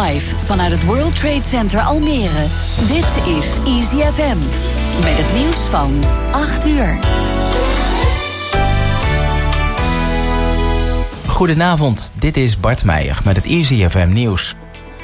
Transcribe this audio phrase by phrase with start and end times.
[0.00, 2.46] Live vanuit het World Trade Center Almere.
[2.88, 4.36] Dit is Easy FM.
[5.04, 6.98] Met het nieuws van 8 uur.
[11.26, 14.54] Goedenavond, dit is Bart Meijer met het Easy FM nieuws.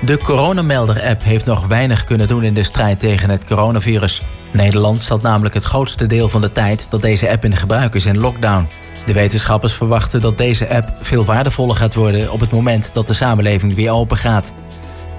[0.00, 4.22] De coronamelder-app heeft nog weinig kunnen doen in de strijd tegen het coronavirus.
[4.50, 8.06] Nederland zat namelijk het grootste deel van de tijd dat deze app in gebruik is
[8.06, 8.68] in lockdown.
[9.06, 13.14] De wetenschappers verwachten dat deze app veel waardevoller gaat worden op het moment dat de
[13.14, 14.52] samenleving weer open gaat.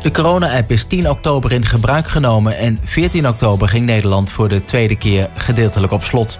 [0.02, 4.66] De corona-app is 10 oktober in gebruik genomen en 14 oktober ging Nederland voor de
[4.66, 6.40] tweede keer gedeeltelijk op slot.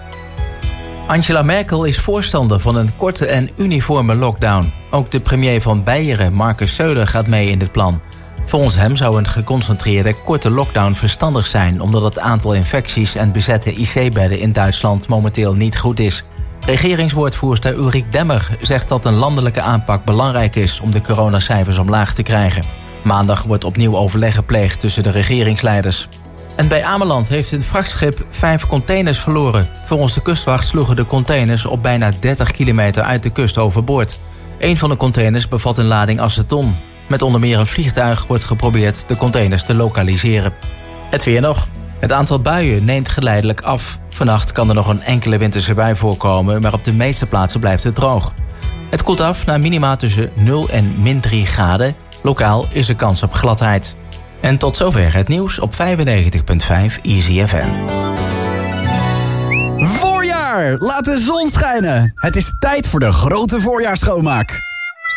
[1.06, 4.72] Angela Merkel is voorstander van een korte en uniforme lockdown.
[4.90, 8.00] Ook de premier van Beieren, Marcus Söder, gaat mee in dit plan.
[8.50, 11.80] Volgens hem zou een geconcentreerde korte lockdown verstandig zijn...
[11.80, 16.24] omdat het aantal infecties en bezette IC-bedden in Duitsland momenteel niet goed is.
[16.60, 20.80] Regeringswoordvoerster Ulrich Demmer zegt dat een landelijke aanpak belangrijk is...
[20.80, 22.64] om de coronacijfers omlaag te krijgen.
[23.02, 26.08] Maandag wordt opnieuw overleg gepleegd tussen de regeringsleiders.
[26.56, 29.68] En bij Ameland heeft een vrachtschip vijf containers verloren.
[29.86, 34.18] Volgens de kustwacht sloegen de containers op bijna 30 kilometer uit de kust overboord.
[34.58, 36.76] Een van de containers bevat een lading aceton.
[37.10, 40.52] Met onder meer een vliegtuig wordt geprobeerd de containers te lokaliseren.
[41.10, 41.68] Het weer nog.
[41.98, 43.98] Het aantal buien neemt geleidelijk af.
[44.10, 47.84] Vannacht kan er nog een enkele winterse bui voorkomen, maar op de meeste plaatsen blijft
[47.84, 48.34] het droog.
[48.90, 51.96] Het koelt af naar minima tussen 0 en min 3 graden.
[52.22, 53.96] Lokaal is er kans op gladheid.
[54.40, 55.80] En tot zover het nieuws op 95.5
[57.02, 57.44] Easy.
[59.78, 60.76] Voorjaar!
[60.78, 62.12] Laat de zon schijnen!
[62.14, 64.58] Het is tijd voor de grote voorjaarsschoonmaak.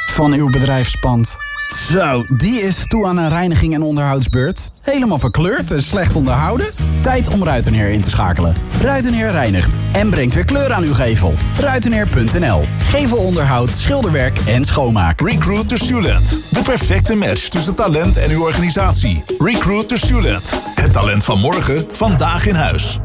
[0.07, 1.37] Van uw bedrijfspand.
[1.67, 4.69] Zo, die is toe aan een reiniging en onderhoudsbeurt.
[4.81, 6.67] Helemaal verkleurd en slecht onderhouden?
[7.01, 8.55] Tijd om Ruitenheer in te schakelen.
[8.81, 11.33] Ruitenheer reinigt en brengt weer kleur aan uw gevel.
[11.59, 12.65] Ruitenheer.nl.
[12.83, 15.21] Gevelonderhoud, schilderwerk en schoonmaak.
[15.21, 16.37] Recruit the Student.
[16.51, 19.23] De perfecte match tussen talent en uw organisatie.
[19.37, 20.61] Recruit the Student.
[20.75, 22.99] Het talent van morgen, vandaag in huis.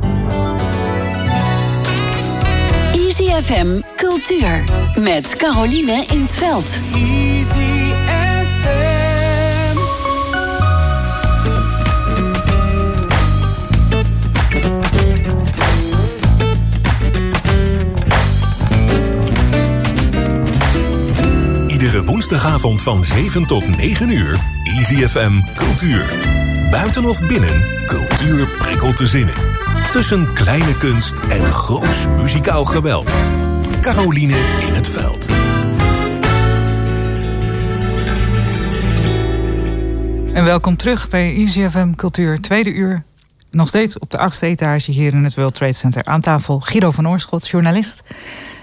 [2.95, 4.65] Easy FM Cultuur.
[4.97, 6.79] Met Caroline in het veld.
[6.95, 8.18] Easy
[22.29, 24.41] woensdagavond van 7 tot 9 uur.
[24.65, 25.07] Easy
[25.57, 26.05] Cultuur.
[26.71, 29.35] Buiten of binnen, cultuur prikkelt de zinnen.
[29.91, 33.11] Tussen kleine kunst en groots muzikaal geweld.
[33.81, 35.27] Caroline in het veld.
[40.35, 43.03] En welkom terug bij EasyFM Cultuur, tweede uur.
[43.51, 46.05] Nog steeds op de achtste etage hier in het World Trade Center.
[46.05, 48.03] Aan tafel Guido van Oorschot, journalist.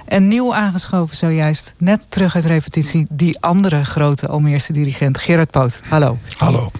[0.05, 3.05] En nieuw aangeschoven zojuist, net terug uit repetitie...
[3.09, 5.79] die andere grote Almeerse dirigent, Gerard Poot.
[5.89, 6.17] Hallo.
[6.37, 6.71] Hallo.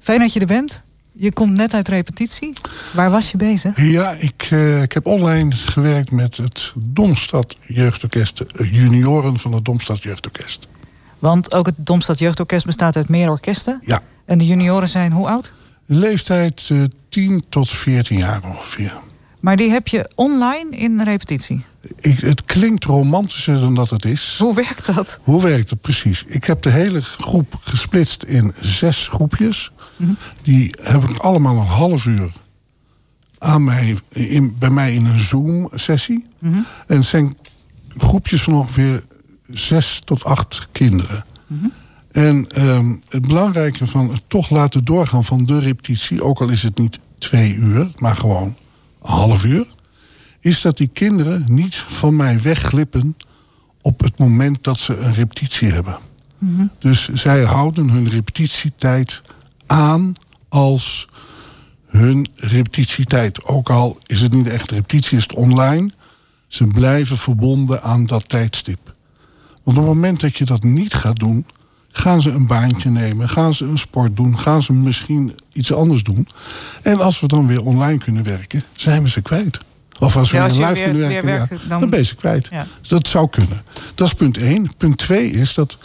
[0.00, 0.82] Fijn dat je er bent.
[1.12, 2.52] Je komt net uit repetitie.
[2.92, 3.90] Waar was je bezig?
[3.90, 8.36] Ja, ik, eh, ik heb online gewerkt met het Domstad Jeugdorkest.
[8.36, 10.68] de junioren van het Domstad Jeugdorkest.
[11.18, 13.80] Want ook het Domstad Jeugdorkest bestaat uit meer orkesten.
[13.84, 14.02] Ja.
[14.24, 15.52] En de junioren zijn hoe oud?
[15.86, 18.92] Leeftijd eh 10 tot 14 jaar ongeveer.
[19.40, 21.64] Maar die heb je online in repetitie.
[22.00, 24.36] Ik, het klinkt romantischer dan dat het is.
[24.38, 25.20] Hoe werkt dat?
[25.22, 26.24] Hoe werkt het precies?
[26.26, 29.70] Ik heb de hele groep gesplitst in zes groepjes.
[30.42, 32.32] Die heb ik allemaal een half uur
[33.38, 36.26] aan mij, in, bij mij in een Zoom-sessie.
[36.86, 37.36] En het zijn
[37.96, 39.04] groepjes van ongeveer
[39.48, 41.24] zes tot acht kinderen.
[42.12, 46.22] En ehm, het belangrijke van het toch laten doorgaan van de repetitie...
[46.22, 48.54] ook al is het niet twee uur, maar gewoon
[49.02, 49.66] een half uur...
[50.46, 53.16] is dat die kinderen niet van mij wegglippen...
[53.80, 55.98] op het moment dat ze een repetitie hebben.
[56.78, 59.22] Dus zij houden hun repetitietijd
[59.66, 60.12] aan
[60.48, 61.08] als
[61.86, 63.44] hun repetitietijd.
[63.44, 65.90] Ook al is het niet echt repetitie, is het online.
[66.46, 68.94] Ze blijven verbonden aan dat tijdstip.
[69.64, 71.46] Want op het moment dat je dat niet gaat doen...
[71.90, 74.38] gaan ze een baantje nemen, gaan ze een sport doen...
[74.38, 76.28] gaan ze misschien iets anders doen.
[76.82, 79.60] En als we dan weer online kunnen werken, zijn we ze kwijt.
[79.98, 82.14] Of als we Ja, als weer live kunnen werken, ja, dan- dan ben je ze
[82.14, 82.48] kwijt.
[82.50, 82.66] Ja.
[82.80, 83.62] Dus dat zou kunnen.
[83.94, 84.76] Dat is punt één.
[84.76, 85.78] Punt twee is dat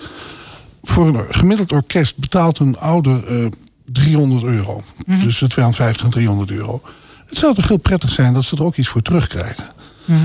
[0.83, 3.45] voor een gemiddeld orkest betaalt een ouder eh
[3.85, 4.83] 300 euro.
[5.05, 5.23] Mhm.
[5.23, 6.81] Dus 250 en 300 euro.
[7.25, 9.65] Het zou toch heel prettig zijn dat ze er ook iets voor terugkrijgen.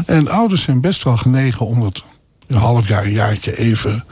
[0.06, 2.02] En ouders zijn best wel genegen om het
[2.46, 4.04] een half jaar, een jaartje even...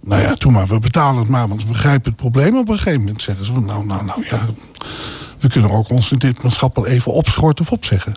[0.00, 2.56] Nou ja, toen maar, we betalen het maar, want we begrijpen het probleem.
[2.56, 4.46] Op een gegeven moment zeggen ze van, nou, nou, nou ja...
[5.38, 8.14] we kunnen ook ons lidmaatschap wel even opschorten of opzeggen.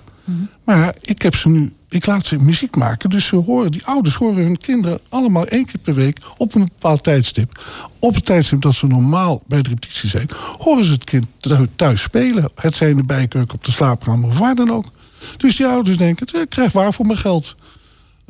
[0.63, 3.09] Maar ik heb ze nu ik laat ze muziek maken.
[3.09, 6.63] Dus ze horen, die ouders horen hun kinderen allemaal één keer per week op een
[6.63, 7.63] bepaald tijdstip.
[7.99, 11.27] Op het tijdstip dat ze normaal bij de repetitie zijn, horen ze het kind
[11.75, 12.49] thuis spelen.
[12.55, 14.85] Het zijn de bijkeuken, op de slaapkamer of waar dan ook.
[15.37, 17.55] Dus die ouders denken, ik krijg waar voor mijn geld.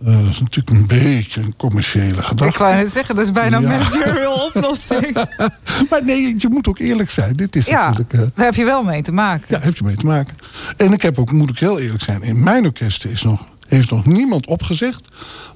[0.06, 2.54] Uh, dat is natuurlijk een beetje een commerciële gedachte.
[2.54, 5.14] Ik wou net zeggen, dat is bijna een managerial oplossing.
[5.90, 7.34] maar nee, je moet ook eerlijk zijn.
[7.34, 8.14] Dit is ja, natuurlijk...
[8.14, 9.46] Uh, daar heb je wel mee te maken.
[9.50, 10.36] Ja, heb je mee te maken.
[10.78, 13.92] En ik heb ook, moet ik heel eerlijk zijn, in mijn orkest is nog, heeft
[13.92, 15.08] nog niemand opgezegd.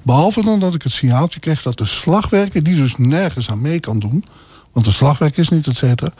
[0.02, 3.80] Behalve dan dat ik het signaaltje kreeg dat de slagwerker, die dus nergens aan mee
[3.80, 4.24] kan doen.
[4.72, 6.10] Want de slagwerk is niet, et cetera.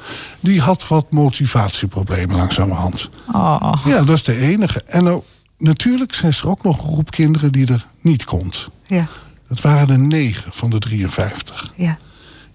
[0.40, 3.10] Die had wat motivatieproblemen langzamerhand.
[3.32, 3.72] Oh.
[3.86, 4.82] Ja, dat is de enige.
[4.86, 5.22] En nou,
[5.58, 8.68] natuurlijk zijn er ook nog een groep kinderen die er niet komt.
[8.86, 9.08] Ja.
[9.48, 11.72] Dat waren er negen van de 53.
[11.76, 11.98] Ja.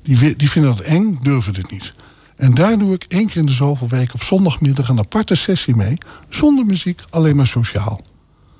[0.01, 1.93] Die, die vinden dat eng, durven dit niet.
[2.35, 5.75] En daar doe ik één keer in de zoveel weken op zondagmiddag een aparte sessie
[5.75, 5.97] mee.
[6.29, 8.01] Zonder muziek, alleen maar sociaal.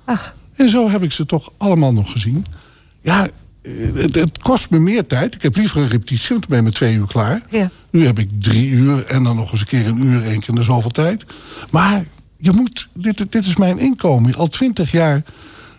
[0.05, 0.35] Ach.
[0.53, 2.45] En zo heb ik ze toch allemaal nog gezien.
[3.01, 3.27] Ja,
[3.93, 5.35] het, het, kost me meer tijd.
[5.35, 7.41] Ik heb liever een repetitie, want dan ben ik met twee uur klaar.
[7.49, 7.69] Ja.
[7.89, 10.49] Nu heb ik drie uur en dan nog eens een keer een uur, één keer
[10.49, 11.25] in de zoveel tijd.
[11.71, 12.05] Maar
[12.39, 14.35] je moet, dit, dit is mijn inkomen.
[14.35, 15.23] Al twintig jaar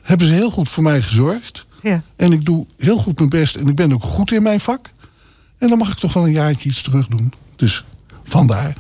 [0.03, 1.67] hebben ze heel goed voor mij gezorgd.
[1.83, 2.03] Ja.
[2.17, 4.91] En ik doe heel goed mijn best en ik ben ook goed in mijn vak.
[5.59, 7.33] En dan mag ik toch wel een jaartje iets terug doen.
[7.57, 7.85] Dus
[8.25, 8.77] vandaar.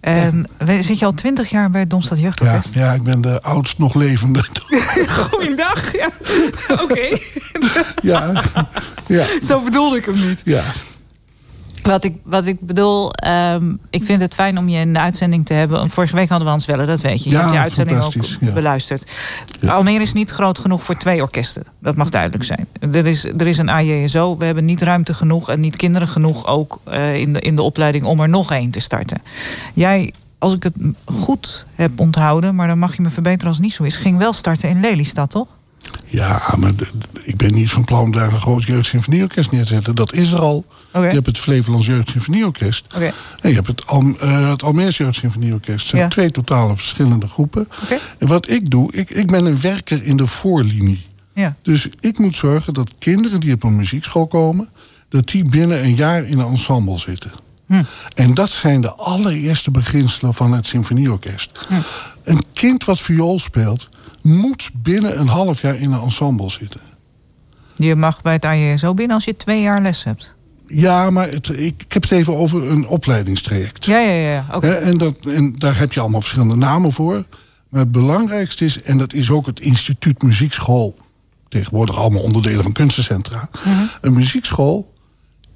[0.00, 0.46] En
[0.80, 2.74] zit je al twintig jaar bij het Domstad Jeugdorkest?
[2.74, 4.44] Ja, ja, ik ben de oudst nog levende.
[5.30, 5.92] Goeiedag.
[5.92, 6.08] Ja.
[6.82, 7.18] Oké.
[8.02, 8.42] ja,
[9.06, 9.26] ja.
[9.42, 10.42] Zo bedoelde ik hem niet.
[10.44, 10.62] Ja.
[11.82, 15.46] Wat ik, wat ik bedoel, um, ik vind het fijn om je in de uitzending
[15.46, 15.90] te hebben.
[15.90, 17.30] Vorige week hadden we Hans Welle, dat weet je.
[17.30, 18.52] Je ja, hebt die uitzending ook ja.
[18.52, 19.10] beluisterd.
[19.60, 19.72] Ja.
[19.72, 21.64] Almere is niet groot genoeg voor twee orkesten.
[21.78, 22.66] Dat mag duidelijk zijn.
[22.92, 24.36] Er is, er is een AJSO.
[24.36, 27.62] We hebben niet ruimte genoeg en niet kinderen genoeg ook uh, in, de, in de
[27.62, 29.22] opleiding om er nog één te starten.
[29.74, 33.66] Jij, als ik het goed heb onthouden, maar dan mag je me verbeteren als het
[33.66, 35.48] niet zo is, ging wel starten in Lelystad, toch?
[36.06, 36.72] Ja, maar
[37.22, 39.94] ik ben niet van plan daar een groot jeugdsymfonieorkest neer te zetten.
[39.94, 40.64] Dat is er al.
[40.92, 41.08] Okay.
[41.08, 42.86] Je hebt het Flevolands Jeugdsymfonieorkest.
[42.94, 43.12] Okay.
[43.40, 45.80] En je hebt het, Al, uh, het Almeers Jeugdsymfonieorkest.
[45.80, 46.08] Het zijn ja.
[46.08, 47.68] twee totale verschillende groepen.
[47.84, 48.00] Okay.
[48.18, 51.06] En wat ik doe, ik, ik ben een werker in de voorlinie.
[51.34, 51.56] Ja.
[51.62, 54.68] Dus ik moet zorgen dat kinderen die op een muziekschool komen...
[55.08, 57.30] dat die binnen een jaar in een ensemble zitten.
[57.66, 57.82] Hm.
[58.14, 61.50] En dat zijn de allereerste beginselen van het symfonieorkest.
[61.68, 61.74] Hm.
[62.22, 63.88] Een kind wat viool speelt
[64.22, 66.80] moet binnen een half jaar in een ensemble zitten.
[67.76, 70.36] Je mag bij het AJSO binnen als je twee jaar les hebt.
[70.68, 73.84] Ja, maar het, ik, ik, heb het even over een opleidingstraject.
[73.84, 74.44] Ja, ja, ja.
[74.46, 74.56] oké.
[74.56, 74.80] Okay.
[74.80, 77.24] En, dat, en daar heb je allemaal verschillende namen voor.
[77.68, 80.96] Maar het belangrijkste is, en dat is ook het instituut muziekschool...
[81.48, 83.48] tegenwoordig allemaal onderdelen van kunstencentra...
[83.64, 83.90] Mm -hmm.
[84.00, 84.92] een muziekschool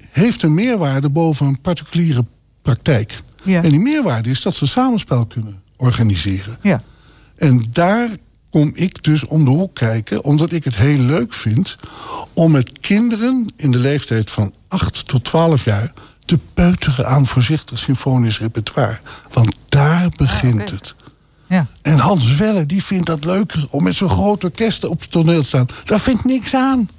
[0.09, 2.25] heeft een meerwaarde boven een particuliere
[2.61, 3.21] praktijk.
[3.43, 3.63] Ja.
[3.63, 6.57] En die meerwaarde is dat ze samenspel kunnen organiseren.
[6.61, 6.81] Ja.
[7.35, 8.09] En daar
[8.53, 11.77] kom ik dus om de hoek kijken, omdat ik het heel leuk vind
[12.33, 15.93] om met kinderen in de leeftijd van 8 tot 12 jaar
[16.25, 18.99] te peuteren aan voorzichtig symfonisch repertoire.
[19.31, 20.75] Want daar begint ah, okay.
[20.75, 20.95] het.
[21.47, 21.67] Ja.
[21.81, 25.41] En Hans Welle die vindt dat leuker om met zo'n groot orkest op het toneel
[25.41, 25.67] te staan.
[25.83, 26.89] Daar vind ik niks aan.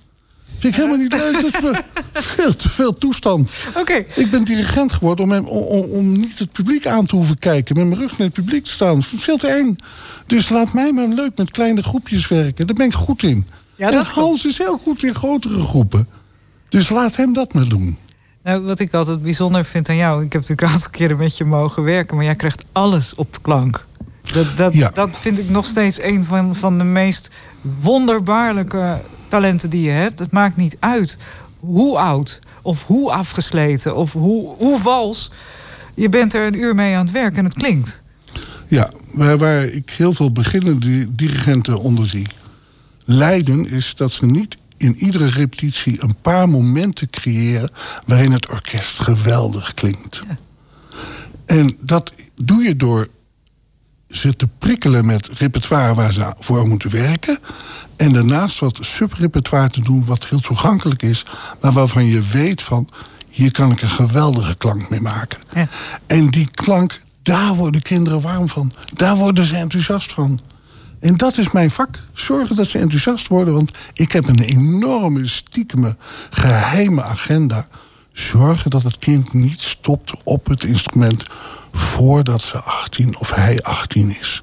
[0.58, 1.32] Vind ik helemaal niet leuk.
[1.32, 3.52] Dat is me veel te veel toestand.
[3.76, 4.06] Okay.
[4.14, 7.76] Ik ben dirigent geworden om, hem, om, om, niet het publiek aan te hoeven kijken.
[7.76, 9.02] Met mijn rug naar het publiek te staan.
[9.02, 9.76] Veel te eng.
[10.26, 12.66] Dus laat mij maar leuk met kleine groepjes werken.
[12.66, 13.46] Daar ben ik goed in.
[13.76, 16.08] Ja, en Hans is heel goed in grotere groepen.
[16.68, 17.96] Dus laat hem dat maar doen.
[18.42, 20.24] Nou, wat ik altijd bijzonder vind aan jou...
[20.24, 22.16] ik heb natuurlijk een aantal keren met je mogen werken...
[22.16, 23.84] maar jij krijgt alles op de klank.
[24.32, 24.90] Dat, dat, ja.
[24.90, 27.30] dat vind ik nog steeds een van, van de meest
[27.80, 30.18] wonderbaarlijke talenten die je hebt.
[30.18, 31.16] Het maakt niet uit
[31.58, 35.30] hoe oud of hoe afgesleten of hoe, hoe vals.
[35.94, 38.02] Je bent er een uur mee aan het werk en het klinkt.
[38.68, 42.26] Ja, waar, waar ik heel veel beginnende dirigenten onder zie...
[43.04, 47.70] lijden is dat ze niet in iedere repetitie een paar momenten creëren...
[48.04, 50.22] waarin het orkest geweldig klinkt.
[50.28, 50.38] Ja.
[51.46, 53.08] En dat doe je door
[54.08, 57.38] ze te prikkelen met repertoire waar ze voor moeten werken...
[57.96, 61.22] en daarnaast wat subrepertoire te doen wat heel toegankelijk is...
[61.60, 62.88] maar waarvan je weet van,
[63.28, 65.38] hier kan ik een geweldige klank mee maken.
[65.54, 65.68] Ja.
[66.06, 68.72] En die klank, daar worden kinderen warm van.
[68.94, 70.40] Daar worden ze enthousiast van.
[71.00, 71.98] En dat is mijn vak.
[72.12, 73.54] Zorgen dat ze enthousiast worden.
[73.54, 75.96] Want ik heb een enorme, stiekeme,
[76.30, 77.66] geheime agenda.
[78.12, 81.24] Zorgen dat het kind niet stopt op het instrument...
[81.72, 84.42] voordat ze 18 of hij 18 is.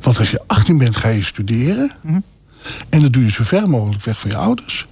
[0.00, 1.92] Want als je 18 bent, ga je studeren.
[2.00, 2.18] Mhm.
[2.88, 4.86] En dat doe je zo ver mogelijk weg van je ouders.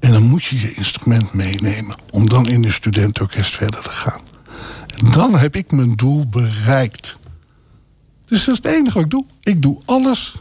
[0.00, 1.96] En dan moet je je instrument meenemen...
[2.10, 4.20] om dan in de studentenorkest verder te gaan.
[4.96, 7.18] En dan heb ik mijn doel bereikt.
[8.26, 9.24] Dus dat is het enige wat ik doe.
[9.42, 10.34] Ik doe alles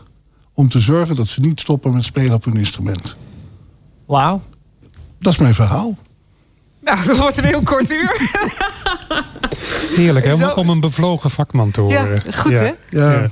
[0.54, 3.16] om te zorgen dat ze niet stoppen met spelen op hun instrument.
[4.06, 4.42] Wauw.
[5.20, 5.98] Dat is mijn verhaal.
[6.84, 8.30] Nou, dat wordt een heel kort uur.
[9.96, 10.48] Heerlijk, hè?
[10.48, 12.34] Om een bevlogen vakman te Ja, horen.
[12.34, 12.72] goed hè?
[12.90, 13.30] Ja.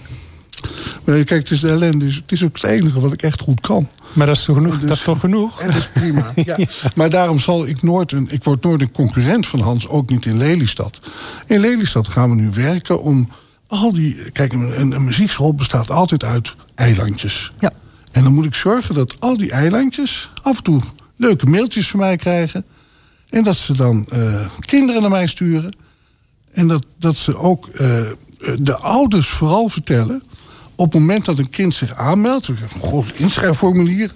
[1.04, 2.06] Maar kijk, het is de ellende.
[2.06, 3.88] Het is ook het enige wat ik echt goed kan.
[4.14, 4.80] Maar dat is toch genoeg?
[4.80, 5.62] Dat is toch genoeg?
[5.62, 6.32] En dat is prima.
[6.46, 6.58] Ja.
[6.96, 8.28] Maar daarom zal ik nooit een.
[8.32, 11.00] Ik word nooit een concurrent van Hans, ook niet in Lelystad.
[11.46, 13.30] In Lelystad gaan we nu werken om
[13.68, 14.32] al die.
[14.32, 17.52] Kijk, een, een muziekschool bestaat altijd uit eilandjes.
[17.60, 17.72] Ja.
[18.12, 20.82] En dan moet ik zorgen dat al die eilandjes af en toe
[21.16, 22.66] leuke mailtjes van mij krijgen.
[23.30, 25.76] En dat ze dan eh, kinderen naar mij sturen.
[26.52, 28.02] En dat, dat ze ook eh,
[28.60, 30.24] de ouders vooral vertellen.
[30.80, 32.48] Op het moment dat een kind zich aanmeldt.
[32.48, 34.12] Een groot inschrijfformulier.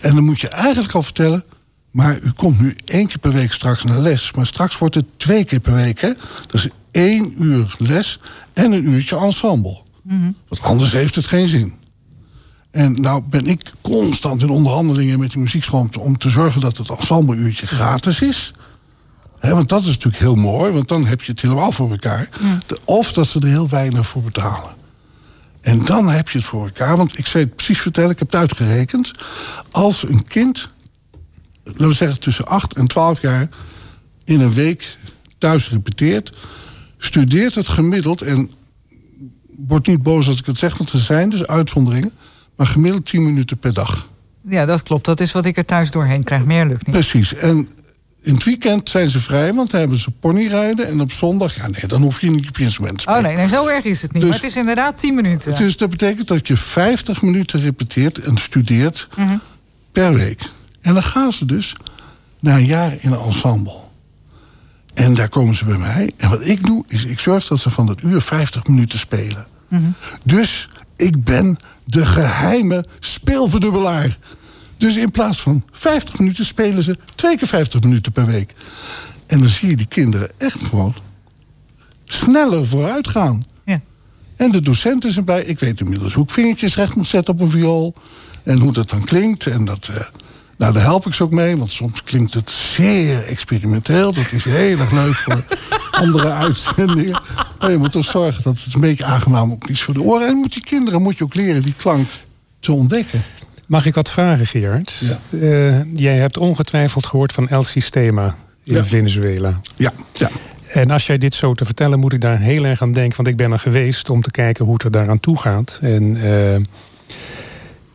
[0.00, 1.44] En dan moet je eigenlijk al vertellen.
[1.90, 4.32] Maar u komt nu één keer per week straks naar les.
[4.32, 6.00] Maar straks wordt het twee keer per week.
[6.00, 6.12] Hè?
[6.46, 8.18] Dat is één uur les
[8.52, 9.80] en een uurtje ensemble.
[10.48, 11.74] Want anders heeft het geen zin.
[12.70, 15.88] En nou ben ik constant in onderhandelingen met die muziekschool...
[16.00, 18.52] om te, zorgen dat het ensembleuurtje gratis is.
[19.38, 22.28] Hè, want dat is natuurlijk heel mooi, want dan heb je het helemaal voor elkaar.
[22.66, 24.74] De- of dat ze er heel weinig voor betalen.
[25.66, 26.96] En dan heb je het voor elkaar.
[26.96, 29.12] Want ik zei het precies vertellen, ik heb het uitgerekend.
[29.70, 30.70] Als een kind,
[31.64, 33.48] laten we zeggen tussen 8 en 12 jaar...
[34.24, 34.96] in een week
[35.38, 36.32] thuis repeteert...
[36.98, 38.22] studeert het gemiddeld...
[38.22, 38.50] en
[39.66, 42.12] word niet boos als ik het zeg, want er zijn dus uitzonderingen...
[42.56, 44.08] maar gemiddeld 10 minuten per dag.
[44.40, 45.04] Ja, dat klopt.
[45.04, 46.44] Dat is wat ik er thuis doorheen krijg.
[46.44, 46.96] Meer lukt niet.
[46.96, 47.34] Precies.
[47.34, 47.68] En
[48.26, 50.86] in het weekend zijn ze vrij, want dan hebben ze ponyrijden.
[50.86, 53.20] En op zondag, ja nee, dan hoef je niet op je instrument te spelen.
[53.20, 54.20] Oh nee, nee, zo erg is het niet.
[54.22, 55.54] Dus- maar het is inderdaad 10 minuten.
[55.54, 59.36] Dus dat betekent dat je 50 minuten repeteert en studeert Mhm.
[59.92, 60.42] per week.
[60.80, 61.76] En dan gaan ze dus
[62.40, 63.78] na een jaar in een ensemble.
[64.94, 66.10] En daar komen ze bij mij.
[66.16, 69.46] En wat ik doe, is ik zorg dat ze van dat uur 50 minuten spelen.
[69.68, 69.82] Mhm.
[70.24, 74.18] Dus ik ben de geheime speelverdubbelaar.
[74.76, 78.54] Dus in plaats van 50 minuten spelen ze twee keer 50 minuten per week.
[79.26, 80.94] En dan zie je die kinderen echt gewoon
[82.04, 83.42] sneller vooruit gaan.
[83.64, 83.80] Ja.
[84.36, 85.42] En de docent is erbij.
[85.42, 87.94] Ik weet inmiddels hoe ik vingertjes recht moet zetten op een viool.
[88.42, 89.46] En hoe dat dan klinkt.
[89.46, 90.00] En dat, eh,
[90.56, 91.56] nou, daar help ik ze ook mee.
[91.56, 94.12] Want soms klinkt het zeer experimenteel.
[94.12, 95.44] Dat is heel erg leuk voor
[95.90, 97.22] andere uitzendingen.
[97.58, 100.28] Maar je moet toch zorgen dat het een beetje aangenaam ook is voor de oren.
[100.28, 102.08] En moet die kinderen moet je ook leren die klank
[102.60, 103.22] te ontdekken.
[103.66, 105.00] Mag ik wat vragen, Gerard?
[105.00, 105.38] Ja.
[105.40, 108.84] Eh, jij hebt ongetwijfeld gehoord van El Sistema in Ja.
[108.84, 109.60] Venezuela.
[109.76, 110.30] Ja, ja.
[110.72, 113.16] En als jij dit zo te vertellen, moet ik daar heel erg aan denken.
[113.16, 115.78] Want ik ben er geweest om te kijken hoe het er daaraan toe gaat.
[115.82, 116.62] En eh,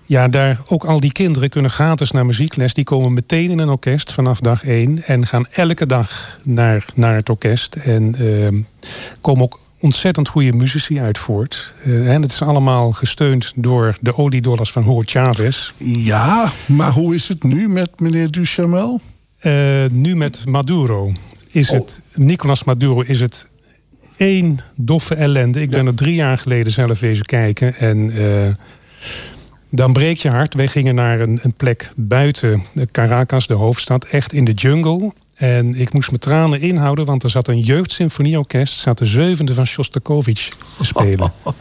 [0.05, 2.73] ja, daar ook al die kinderen kunnen gratis naar muziekles.
[2.73, 5.03] Die komen meteen in een orkest vanaf dag één.
[5.03, 7.75] En gaan elke dag naar, naar het orkest.
[7.75, 8.59] En eh,
[9.21, 11.73] komen ook ontzettend goede muzici uit voort.
[11.83, 15.71] Eh, en het is allemaal gesteund door de oliedollars van Hugo Chavez.
[15.77, 19.01] Ja, maar hoe is het nu met meneer Duchamel?
[19.39, 21.11] Eh, nu met Maduro
[21.47, 21.79] is Oh.
[21.79, 23.49] het, Nicolas Maduro is het
[24.17, 25.61] één doffe ellende.
[25.61, 28.53] Ik ben er drie jaar geleden zelf wezen kijken en eh,
[29.69, 30.53] dan breek je hart.
[30.53, 35.11] Wij gingen naar een, een plek buiten Caracas, de hoofdstad, echt in de jungle.
[35.35, 39.65] En ik moest mijn tranen inhouden, want er zat een jeugdsymfonieorkest, zat de zevende van
[39.65, 41.31] Shostakovich te spelen.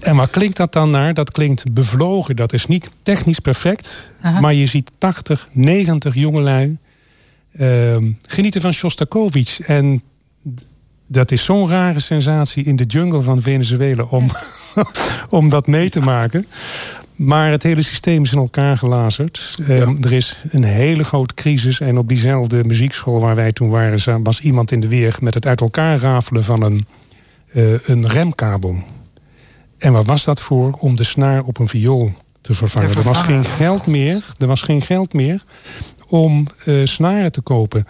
[0.00, 1.14] En waar klinkt dat dan naar?
[1.14, 2.36] Dat klinkt bevlogen.
[2.36, 4.10] Dat is niet technisch perfect.
[4.20, 4.40] Aha.
[4.40, 6.78] Maar je ziet 80, 90 jongelui
[7.52, 9.60] ehm, genieten van Shostakovich.
[9.60, 10.02] En
[11.06, 14.26] dat is zo'n rare sensatie in de jungle van Venezuela om,
[15.28, 16.46] om dat mee te maken.
[17.16, 19.58] Maar het hele systeem is in elkaar gelazerd.
[19.68, 21.80] Ehm, Er is een hele grote crisis.
[21.80, 24.22] En op diezelfde muziekschool waar wij toen waren...
[24.22, 26.86] was iemand in de weer met het uit elkaar rafelen van een,
[27.52, 28.82] eh, een remkabel.
[29.78, 30.76] En wat was dat voor?
[30.80, 32.90] Om de snaar op een viool te vervangen.
[32.90, 34.24] Te Er was geen geld meer.
[34.38, 35.42] Er was geen geld meer
[36.08, 37.86] om eh, snaren te kopen.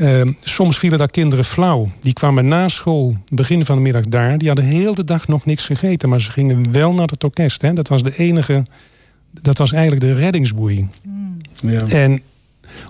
[0.00, 1.90] Ehm, soms vielen daar kinderen flauw.
[2.00, 4.38] Die kwamen na school, begin van de middag daar.
[4.38, 6.08] Die hadden heel de dag nog niks gegeten.
[6.08, 7.62] Maar ze gingen wel naar het orkest.
[7.62, 7.72] Hè.
[7.72, 8.66] Dat was de enige...
[9.42, 10.88] Dat was eigenlijk de reddingsboei.
[11.60, 11.86] Ja.
[11.86, 12.22] En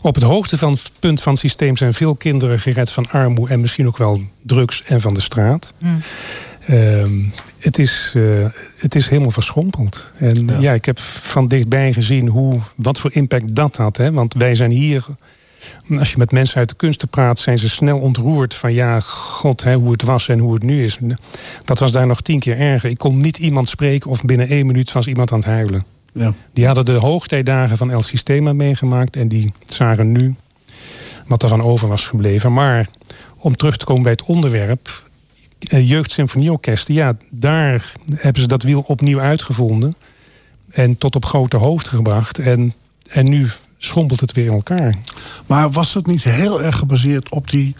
[0.02, 3.52] op het hoogte van het punt van het systeem zijn veel kinderen gered van armoede
[3.52, 5.74] en misschien ook wel drugs en van de straat.
[6.66, 7.22] Ehm,
[7.58, 8.22] het, is, eh,
[8.76, 10.12] het is helemaal verschrompeld.
[10.18, 10.72] En ja.
[10.72, 13.96] ik heb van dichtbij gezien hoe, wat voor impact dat had.
[13.96, 14.12] Hè?
[14.12, 15.04] Want wij zijn hier,
[15.98, 19.64] als je met mensen uit de kunsten praat, zijn ze snel ontroerd van ja, god,
[19.64, 20.98] hè, hoe het was en hoe het nu is.
[21.64, 22.90] Dat was daar nog tien keer erger.
[22.90, 25.84] Ik kon niet iemand spreken of binnen één minuut was iemand aan het huilen.
[26.12, 26.34] Ja.
[26.52, 30.34] Die hadden de hoogtijdagen van El Sistema meegemaakt en die zagen nu
[31.26, 32.52] wat er van over was gebleven.
[32.52, 32.88] Maar
[33.36, 35.02] om terug te komen bij het onderwerp.
[35.72, 39.94] uh, jeugdsymfonieorkesten, ja, daar hebben ze dat wiel opnieuw uitgevonden.
[40.70, 42.38] En tot op grote hoogte gebracht.
[42.38, 42.74] En,
[43.08, 43.48] en nu
[43.82, 44.94] schompelt het weer in elkaar.
[45.46, 47.74] Maar was het niet heel erg gebaseerd op die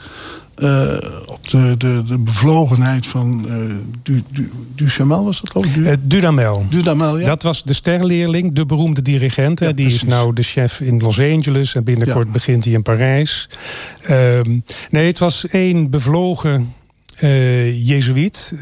[0.59, 5.75] uh, op de, de, de bevlogenheid van uh, du, du, Duchamel, was dat ook?
[5.75, 6.67] Du uh, Dudamel.
[6.71, 7.27] Dudamel, ja.
[7.27, 9.61] Dat was de sterleerling, de beroemde dirigent.
[9.61, 10.03] Ja, die precies.
[10.03, 12.33] is nou de chef in Los Angeles en binnenkort ja.
[12.33, 13.49] begint hij in Parijs.
[14.11, 16.75] Um, nee, het was één bevlogen
[17.75, 18.55] Jezuïet,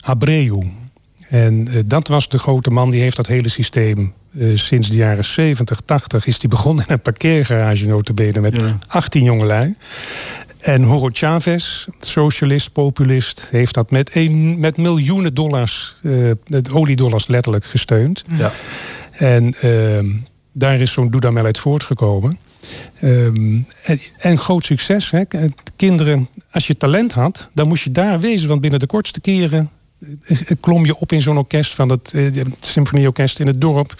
[0.00, 0.62] Abreu.
[1.30, 5.24] En dat was de grote man, die heeft dat hele systeem uh, sinds de jaren
[5.24, 8.78] 70, 80 is die begonnen in een parkeergarage notabene met ja.
[8.86, 9.74] 18 jongelui.
[10.60, 16.30] En Hugo Chavez, socialist, populist, heeft dat met, een, met miljoenen dollars, uh,
[16.72, 18.24] oliedollars letterlijk gesteund.
[18.36, 18.52] Ja.
[19.12, 20.14] En uh,
[20.52, 22.38] daar is zo'n Dudamel uit voortgekomen.
[23.02, 25.10] Um, en, en, groot succes.
[25.10, 25.22] Hè?
[25.76, 28.48] Kinderen, als je talent had, dan moest je daar wezen.
[28.48, 29.70] Want binnen de kortste keren
[30.60, 33.94] klom je op in zo'n orkest van het, het symfonieorkest in het dorp.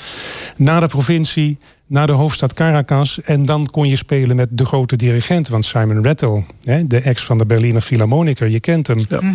[0.57, 1.59] Naar de provincie
[1.91, 3.21] naar de hoofdstad Caracas.
[3.21, 5.49] En dan kon je spelen met de grote dirigent.
[5.49, 8.99] Want Simon Rattle, hè, de ex van de Berliner Philharmoniker, je kent hem.
[9.09, 9.21] Ja.
[9.21, 9.35] Mhm.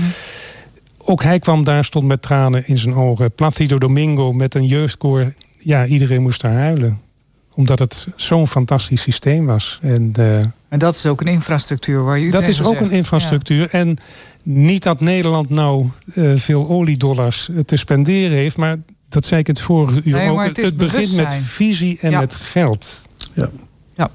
[0.97, 3.31] Ook hij kwam daar, stond met tranen in zijn ogen.
[3.31, 5.33] Placido Domingo met een jeugdkoor.
[5.57, 6.99] Ja, iedereen moest daar huilen.
[7.53, 9.79] Omdat het zo'n fantastisch systeem was.
[9.81, 13.61] En, uh, en dat is ook een infrastructuur waar je Dat is ook een infrastructuur.
[13.61, 13.79] Ja.
[13.79, 13.97] En
[14.45, 18.57] niet dat Nederland nou uh, veel oliedollars te spenderen heeft...
[18.57, 18.77] maar
[19.09, 20.43] dat zei ik het vorige uur nee, ook.
[20.43, 22.19] Het, het begint met visie en ja.
[22.19, 23.05] met geld.
[23.33, 23.49] Ja.
[23.95, 24.09] ja.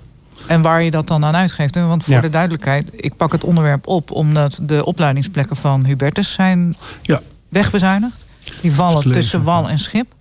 [0.46, 1.74] En waar je dat dan aan uitgeeft.
[1.74, 2.20] Want voor Ja.
[2.20, 7.20] de duidelijkheid, ik pak het onderwerp op omdat de opleidingsplekken van Hubertus zijn Ja.
[7.48, 8.26] wegbezuinigd.
[8.60, 10.14] Die vallen tussen wal en schip.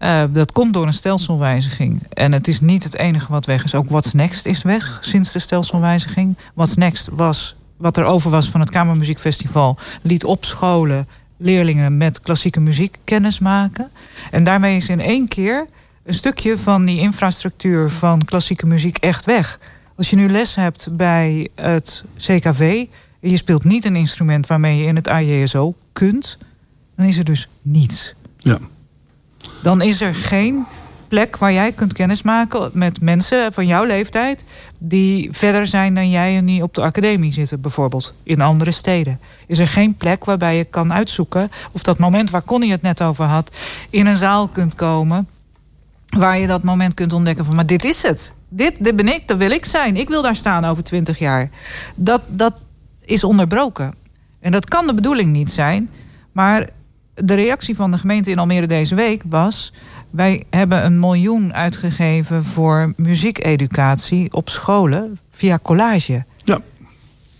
[0.00, 2.02] Uh, dat komt door een stelselwijziging.
[2.08, 3.74] En het is niet het enige wat weg is.
[3.74, 6.36] Ook What's Next is weg sinds de stelselwijziging.
[6.54, 9.78] What's Next was wat er over was van het Kamermuziekfestival.
[10.02, 13.90] Liet op scholen leerlingen met klassieke muziek kennis maken.
[14.30, 15.66] En daarmee is in één keer
[16.04, 19.58] een stukje van die infrastructuur van klassieke muziek echt weg.
[19.96, 22.86] Als je nu les hebt bij het CKV
[23.20, 26.38] en je speelt niet een instrument waarmee je in het AJSO kunt,
[26.96, 28.14] dan is er dus niets.
[28.38, 28.58] Ja.
[29.62, 30.66] Dan is er geen
[31.08, 34.44] plek waar jij kunt kennismaken met mensen van jouw leeftijd
[34.78, 39.20] die verder zijn dan jij en die op de academie zitten, bijvoorbeeld in andere steden.
[39.46, 43.02] Is er geen plek waarbij je kan uitzoeken of dat moment waar Connie het net
[43.02, 43.50] over had,
[43.90, 45.28] in een zaal kunt komen
[46.06, 48.32] waar je dat moment kunt ontdekken van, maar dit is het.
[48.48, 49.96] Dit, dit ben ik, dat wil ik zijn.
[49.96, 51.50] Ik wil daar staan over twintig jaar.
[51.94, 52.54] Dat, dat
[53.04, 53.94] is onderbroken.
[54.40, 55.90] En dat kan de bedoeling niet zijn.
[56.32, 56.68] Maar
[57.14, 59.72] de reactie van de gemeente in Almere deze week was...
[60.16, 66.24] wij hebben een miljoen uitgegeven voor muziekeducatie op scholen via collage.
[66.44, 66.60] Ja.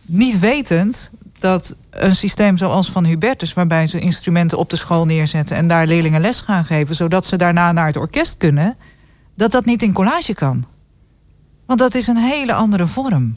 [0.03, 3.55] Niet wetend dat een systeem zoals van Hubertus...
[3.55, 5.57] waarbij ze instrumenten op de school neerzetten...
[5.57, 6.95] en daar leerlingen les gaan geven...
[6.95, 8.77] zodat ze daarna naar het orkest kunnen...
[9.35, 10.65] dat dat niet in collage kan.
[11.67, 13.37] Want dat is een hele andere vorm.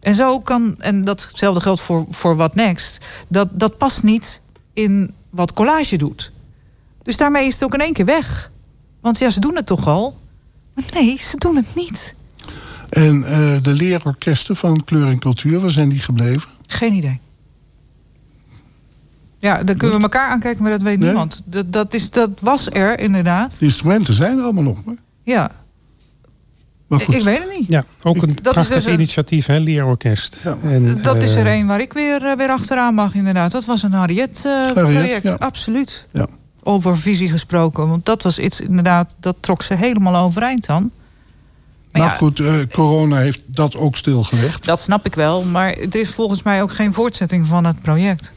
[0.00, 2.98] En zo kan, en datzelfde geldt voor, voor What Next...
[3.28, 4.40] Dat, dat past niet
[4.72, 6.32] in wat collage doet.
[7.04, 8.50] Dus daarmee is het ook in één keer weg.
[9.00, 10.16] Want ja, ze doen het toch al?
[10.74, 12.14] Maar nee, ze doen het niet.
[12.88, 13.28] En uh,
[13.62, 16.48] de leerorkesten van Kleur en Cultuur, waar zijn die gebleven?
[16.66, 17.20] Geen idee.
[19.38, 21.08] Ja, dan kunnen we elkaar aankijken, maar dat weet Nee?
[21.08, 21.42] niemand.
[21.44, 23.58] Dat, dat, is, dat was er inderdaad.
[23.58, 24.84] De instrumenten zijn er allemaal nog.
[24.84, 25.50] Maar, Ja,
[26.86, 27.14] maar ik, goed.
[27.14, 27.68] ik weet het niet.
[27.68, 30.40] Ja, ook een Dat is prachtig dus een- initiatief, hè, leerorkest.
[30.44, 30.56] Ja.
[30.62, 33.50] En, Dat is er eh, een waar ik weer, eh, weer achteraan mag, inderdaad.
[33.50, 34.74] Dat was een Harriet-project.
[34.94, 35.36] Harriet, ja.
[35.38, 36.06] Absoluut.
[36.12, 36.26] Ja.
[36.66, 37.88] Over visie gesproken.
[37.88, 40.90] Want dat was iets, inderdaad, dat trok ze helemaal overeind dan.
[41.92, 44.64] Maar ja, goed, eh, corona heeft dat ook stilgelegd.
[44.64, 45.42] dat snap ik wel.
[45.44, 48.32] Maar er is volgens mij ook geen voortzetting van het project.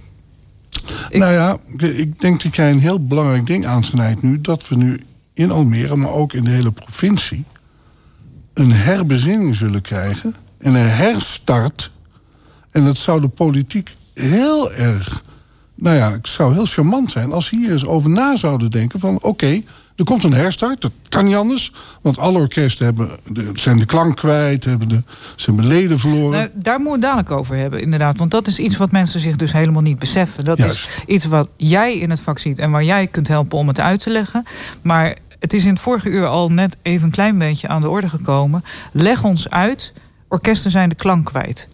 [1.10, 4.42] Ik- Nou ja, ik denk dat jij een heel belangrijk ding aansnijdt nu.
[4.42, 5.02] Dat we nu
[5.34, 7.44] in Almere, maar ook in de hele provincie...
[8.54, 10.36] een herbezinning zullen krijgen.
[10.58, 11.92] En een herstart.
[12.72, 15.24] En dat zou de politiek heel erg...
[15.80, 19.00] Nou ja, het zou heel charmant zijn als ze hier eens over na zouden denken
[19.00, 19.20] van...
[19.22, 19.62] oké,
[19.96, 21.72] er komt een herstart, dat kan niet anders.
[22.02, 25.04] Want alle orkesten hebben, de, zijn de klank kwijt, hebben de,
[25.36, 26.40] ze hebben leden verloren.
[26.40, 28.18] Nou, daar moeten we het dadelijk over hebben, inderdaad.
[28.18, 30.46] Want dat is iets wat mensen zich dus helemaal niet beseffen.
[30.46, 30.88] Dat Juist.
[30.88, 33.80] is iets wat jij in het vak ziet en waar jij kunt helpen om het
[33.80, 34.44] uit te leggen.
[34.82, 37.90] Maar het is in het vorige uur al net even een klein beetje aan de
[37.90, 38.64] orde gekomen.
[38.92, 39.94] Leg ons uit,
[40.28, 41.68] orkesten zijn de klank kwijt.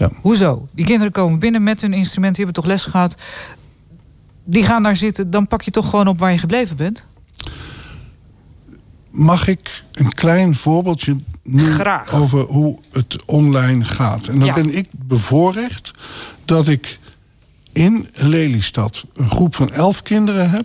[0.00, 0.10] Ja.
[0.20, 0.68] Hoezo?
[0.74, 3.14] Die kinderen komen binnen met hun instrument, die hebben toch les gehad.
[4.44, 7.04] Die gaan daar zitten, dan pak je toch gewoon op waar je gebleven bent.
[9.10, 12.12] Mag ik een klein voorbeeldje nu Graag.
[12.12, 14.26] over hoe het online gaat?
[14.28, 14.54] En dan Ja.
[14.54, 15.92] ben ik bevoorrecht
[16.44, 16.98] dat ik
[17.72, 20.64] in Lelystad een groep van elf kinderen heb.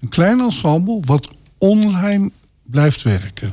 [0.00, 2.30] Een klein ensemble wat online
[2.62, 3.52] blijft werken.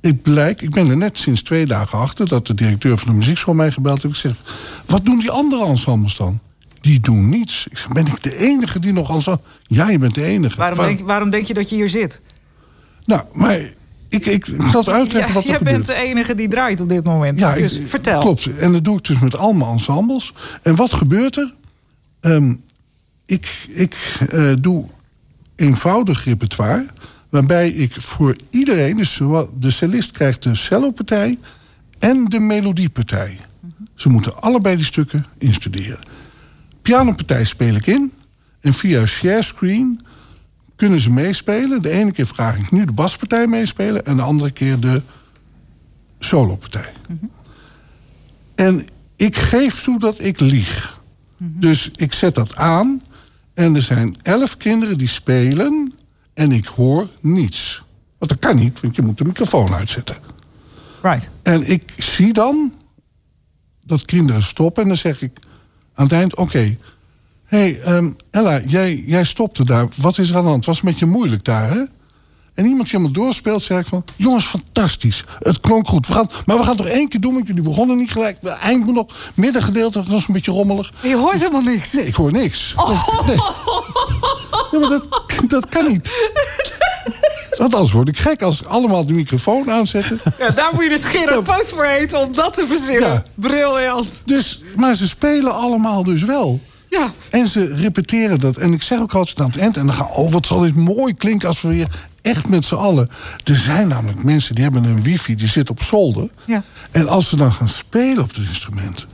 [0.00, 3.14] Ik, blijk, ik ben er net sinds twee dagen achter dat de directeur van de
[3.14, 4.14] muziekschool mij gebeld heeft.
[4.14, 4.36] Ik zeg,
[4.86, 6.40] wat doen die andere ensembles dan?
[6.80, 7.66] Die doen niets.
[7.70, 9.44] Ik zeg, ben ik de enige die nog ensemble...
[9.66, 10.56] Ja, je bent de enige.
[10.56, 12.20] Waarom, Waar- denk, waarom denk je dat je hier zit?
[13.04, 13.58] Nou, maar
[14.08, 15.76] ik, ik, zal het uitleggen Ja, wat er jij gebeurt.
[15.76, 17.40] bent de enige die draait op dit moment.
[17.40, 18.20] Ja, dus ik- vertel.
[18.20, 18.56] Klopt.
[18.56, 20.32] En dat doe ik dus met allemaal ensembles.
[20.62, 21.54] En wat gebeurt er?
[22.20, 22.54] Ehm,
[23.26, 23.96] ik ik
[24.28, 24.84] eh, doe
[25.56, 26.86] eenvoudig repertoire.
[27.28, 29.20] Waarbij ik voor iedereen, dus
[29.58, 31.38] de cellist krijgt de cellopartij
[31.98, 33.38] en de melodiepartij.
[33.94, 35.98] Ze moeten allebei die stukken instuderen.
[36.82, 38.12] Pianopartij speel ik in.
[38.60, 40.00] En via sharescreen
[40.76, 41.82] kunnen ze meespelen.
[41.82, 44.06] De ene keer vraag ik nu de baspartij meespelen...
[44.06, 45.02] en de andere keer de
[46.18, 46.92] solopartij.
[48.54, 48.86] En
[49.16, 51.00] ik geef toe dat ik lieg.
[51.38, 53.00] Dus ik zet dat aan.
[53.54, 55.92] En er zijn elf kinderen die spelen.
[56.36, 57.82] En ik hoor niets.
[58.18, 60.16] Want dat kan niet, want je moet de microfoon uitzetten.
[61.02, 61.28] Right.
[61.42, 62.72] En ik zie dan
[63.84, 64.82] dat kinderen stoppen.
[64.82, 65.38] En dan zeg ik
[65.94, 69.88] aan het eind: Oké, hé hey, ehm, Ella, jij, jij stopte daar.
[69.96, 70.64] Wat is er aan de hand?
[70.64, 71.82] Was het met je moeilijk daar, hè?
[72.56, 74.04] En iemand die helemaal doorspeelt, zeg ik van...
[74.16, 75.24] jongens, fantastisch.
[75.38, 76.06] Het klonk goed.
[76.06, 78.38] We gaan, maar we gaan nog één keer doen, want jullie begonnen niet gelijk.
[78.42, 80.92] Eind moet nog, middengedeelte, dat was een beetje rommelig.
[81.02, 81.92] Je hoort helemaal niks.
[81.92, 82.74] Nee, ik hoor niks.
[83.26, 83.36] Nee.
[84.70, 86.10] Ja, maar dat, dat kan niet.
[87.58, 90.20] Want anders word ik gek als allemaal de microfoon aanzetten.
[90.38, 93.12] Ja, daar moet je dus Gerard Poot voor heten om dat te verzinnen.
[93.12, 93.22] Ja.
[93.34, 94.22] Briljant.
[94.24, 96.60] Dus, maar ze spelen allemaal dus wel.
[96.90, 97.12] Ja.
[97.30, 98.56] En ze repeteren dat.
[98.56, 99.76] En ik zeg ook altijd aan het eind...
[99.76, 101.88] en dan gaan, oh, wat zal dit mooi klinken als we weer
[102.26, 103.10] echt met z'n allen...
[103.44, 106.28] Er zijn namelijk mensen die hebben een wifi, die zit op zolder.
[106.44, 106.62] Ja.
[106.90, 109.06] En als ze dan gaan spelen op het instrument...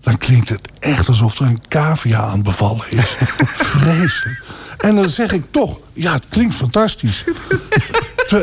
[0.00, 3.16] dan klinkt het echt alsof er een cavia aan bevallen is.
[3.76, 4.44] Vreselijk.
[4.78, 7.24] En dan zeg ik toch, ja, het klinkt fantastisch.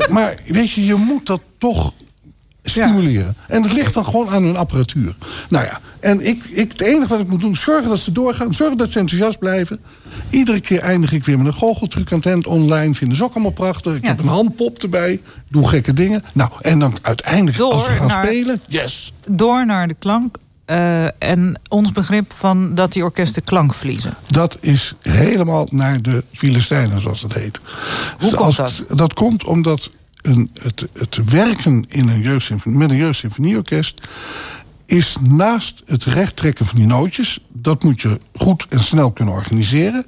[0.09, 1.93] Maar weet je, je moet dat toch
[2.63, 3.35] stimuleren.
[3.47, 5.15] En dat ligt dan gewoon aan hun apparatuur.
[5.49, 8.11] Nou ja, en ik, ik, het enige wat ik moet doen, is zorgen dat ze
[8.11, 8.53] doorgaan.
[8.53, 9.79] Zorgen dat ze enthousiast blijven.
[10.29, 12.93] Iedere keer eindig ik weer met een goocheltruc aan het eind online.
[12.93, 13.95] Vinden ze ook allemaal prachtig.
[13.95, 14.07] Ik Ja.
[14.07, 15.21] heb een handpop erbij.
[15.49, 16.23] Doe gekke dingen.
[16.33, 19.13] Nou, en dan uiteindelijk, als we gaan naar- spelen, yes.
[19.29, 20.37] Door naar de klank.
[20.65, 24.13] eh, en ons begrip van dat die orkesten klank verliezen.
[24.27, 27.59] Dat is helemaal naar de Filistijnen, zoals dat heet.
[28.19, 28.97] Hoe komt als- dat?
[28.97, 29.89] Dat komt omdat
[30.21, 34.07] een, het, het werken in een jeugdsymfonie, met een jeugdsymfonieorkest...
[34.85, 37.39] is naast het rechttrekken van die nootjes...
[37.47, 40.05] dat moet je goed en snel kunnen organiseren...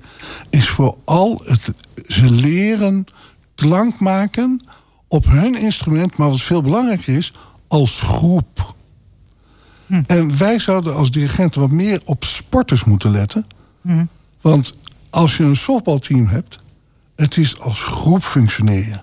[0.49, 1.73] is vooral het,
[2.07, 3.05] ze leren
[3.55, 4.61] klank maken
[5.07, 6.17] op hun instrument...
[6.17, 7.33] maar wat veel belangrijker is,
[7.67, 8.73] als groep...
[10.07, 13.47] En wij zouden als dirigenten wat meer op sporters moeten letten.
[14.41, 14.77] Want
[15.09, 16.59] als je een softbalteam hebt,
[17.15, 19.01] het is als groep functioneren.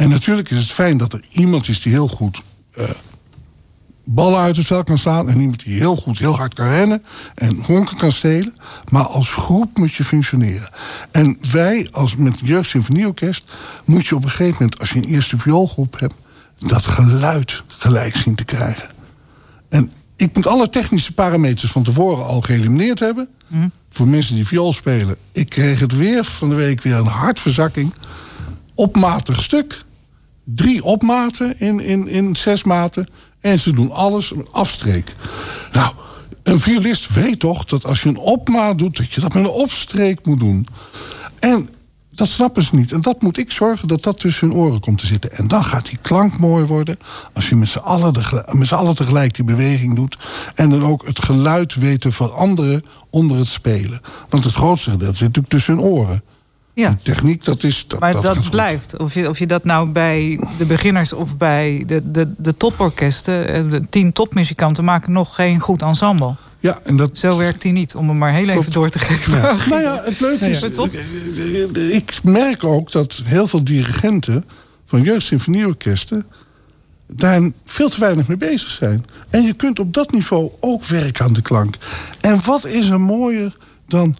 [0.00, 2.90] En natuurlijk is het fijn dat er iemand is die heel goed eh,
[4.04, 5.28] ballen uit het veld kan slaan.
[5.28, 8.54] En iemand die heel goed, heel hard kan rennen en honken kan stelen.
[8.88, 10.70] Maar als groep moet je functioneren.
[11.10, 13.52] En wij, als met het jeugdsymfonieorkest,
[13.84, 16.14] moet je op een gegeven moment, als je een eerste vioolgroep hebt,
[16.58, 18.90] dat geluid gelijk zien te krijgen.
[19.68, 23.28] En ik moet alle technische parameters van tevoren al geëlimineerd hebben.
[23.90, 25.16] Voor mensen die viool spelen.
[25.32, 27.92] Ik kreeg het weer van de week weer een hartverzakking.
[28.74, 29.84] Opmatig stuk.
[30.54, 33.08] Drie opmaten in, in, in zes maten.
[33.40, 35.12] En ze doen alles met afstreek.
[35.72, 35.92] Nou,
[36.42, 38.96] een violist weet toch dat als je een opmaat doet...
[38.96, 40.66] dat je dat met een opstreek moet doen.
[41.38, 41.68] En
[42.20, 42.92] dat snappen ze niet.
[42.92, 45.32] En dat moet ik zorgen dat dat tussen hun oren komt te zitten.
[45.36, 46.98] En dan gaat die klank mooi worden.
[47.32, 48.14] Als je met z'n allen,
[48.50, 50.18] met allen tegelijk die beweging doet.
[50.54, 54.00] En dan ook het geluid weet te veranderen onder het spelen.
[54.28, 56.22] Want het grootste gedeelte zit natuurlijk tussen hun oren.
[56.80, 56.88] Ja.
[56.88, 57.84] Die techniek, dat is...
[57.86, 58.96] Dat, Maar dat blijft.
[58.96, 63.48] Of je, of je dat nou bij de beginners of bij de, de, de toporkesten...
[63.48, 66.34] eh, de tien topmuzikanten maken nog geen goed ensemble.
[66.60, 67.18] Ja, en dat...
[67.18, 68.72] Zo werkt die niet, om hem maar heel even Klopt.
[68.72, 69.40] door te geven.
[69.68, 70.60] Nou ja, het leuke is...
[70.60, 71.96] Ja.
[71.96, 74.44] Ik merk ook dat heel veel dirigenten
[74.86, 76.26] van jeugdsymfonieorkesten...
[77.06, 79.04] daar veel te weinig mee bezig zijn.
[79.30, 81.74] En je kunt op dat niveau ook werken aan de klank.
[82.20, 84.14] En wat is er mooier dan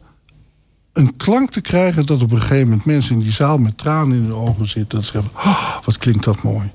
[0.92, 2.06] een klank te krijgen...
[2.06, 4.98] dat op een gegeven moment mensen in die zaal met tranen in hun ogen zitten...
[4.98, 6.70] dat ze zeggen, oh, wat klinkt dat mooi.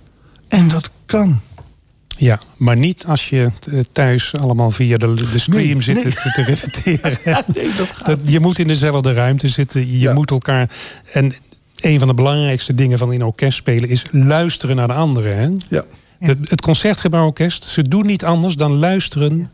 [0.48, 1.40] En dat kan.
[2.18, 6.14] Ja, maar niet als je eh, thuis allemaal via de, de stream Nee, zit nee.
[6.14, 7.44] te, te repeteren.
[7.56, 9.92] Nee, dat gaat Dat, je moet in dezelfde ruimte zitten.
[9.92, 10.14] Je Ja.
[10.14, 10.70] moet elkaar.
[11.14, 11.34] En
[11.76, 15.38] een van de belangrijkste dingen van in orkest spelen is luisteren naar de anderen.
[15.38, 15.50] Hè?
[15.70, 15.84] Ja.
[16.20, 19.52] Het, het concertgebouworkest, ze doen niet anders dan luisteren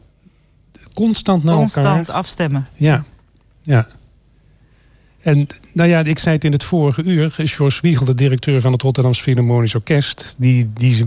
[0.93, 2.15] constant naar Constant elkaar.
[2.15, 2.67] afstemmen.
[2.75, 3.03] Ja.
[3.63, 3.87] Ja.
[5.21, 7.33] En nou ja, ik zei het in het vorige uur.
[7.37, 10.35] George Wiegel, de directeur van het Rotterdamse Philharmonisch Orkest...
[10.37, 11.05] Die, die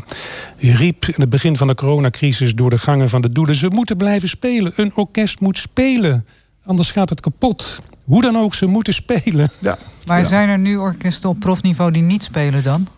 [0.58, 3.54] riep in het begin van de coronacrisis door de gangen van de doelen...
[3.56, 4.72] ze moeten blijven spelen.
[4.76, 6.26] Een orkest moet spelen.
[6.64, 7.80] Anders gaat het kapot.
[8.04, 9.48] Hoe dan ook, ze moeten spelen.
[9.60, 9.78] Ja.
[10.06, 10.26] Maar Ja.
[10.26, 12.88] zijn er nu orkesten op profniveau die niet spelen dan?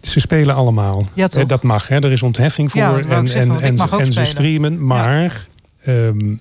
[0.00, 1.06] Ze spelen allemaal.
[1.14, 1.42] Ja, toch?
[1.42, 1.96] Eh, Dat mag, hè?
[1.96, 2.80] er is ontheffing voor.
[2.80, 4.86] Ja, en zeggen, en, en, en ze streamen.
[4.86, 5.46] Maar
[5.82, 6.34] ehm,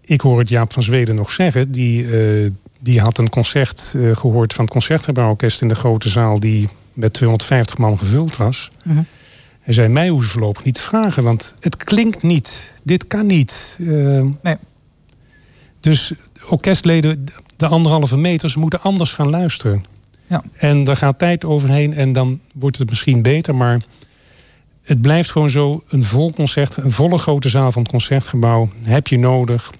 [0.00, 1.72] ik hoor het Jaap van Zweden nog zeggen.
[1.72, 2.50] Die, eh,
[2.82, 6.40] die had een concert eh, gehoord van het Concertgebouworkest in de grote zaal.
[6.40, 8.70] die met 250 man gevuld was.
[8.84, 9.02] Mhm.
[9.60, 12.72] Hij zei: Mij hoeven ze voorlopig niet te vragen, want het klinkt niet.
[12.82, 13.76] Dit kan niet.
[13.80, 14.56] Ehm, Nee.
[15.80, 16.12] Dus
[16.48, 17.24] orkestleden,
[17.56, 19.84] de anderhalve meter, ze moeten anders gaan luisteren.
[20.26, 20.42] Ja.
[20.56, 23.54] En daar gaat tijd overheen en dan wordt het misschien beter.
[23.54, 23.80] Maar
[24.82, 29.06] het blijft gewoon zo, een vol concert, een volle grote zaal van het concertgebouw heb
[29.06, 29.70] je nodig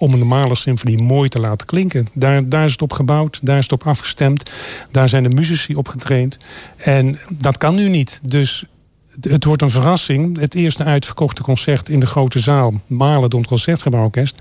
[0.00, 2.08] om een normale symfonie mooi te laten klinken.
[2.14, 4.50] Daar, daar is het op gebouwd, daar is het op afgestemd.
[4.90, 6.38] Daar zijn de muzici op getraind.
[6.76, 8.20] En dat kan nu niet.
[8.22, 8.64] Dus
[9.20, 10.38] het- wordt een verrassing.
[10.38, 14.38] Het eerste uitverkochte concert in de grote zaal, Malen door het Concertgebouworkest.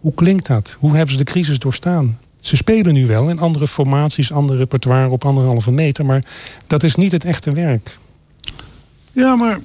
[0.00, 0.76] Hoe klinkt dat?
[0.78, 2.18] Hoe hebben ze de crisis doorstaan?
[2.40, 6.24] Ze spelen nu wel in andere formaties, ander repertoire op anderhalve meter, maar
[6.66, 7.98] dat is niet het echte werk.
[9.12, 9.58] Ja, maar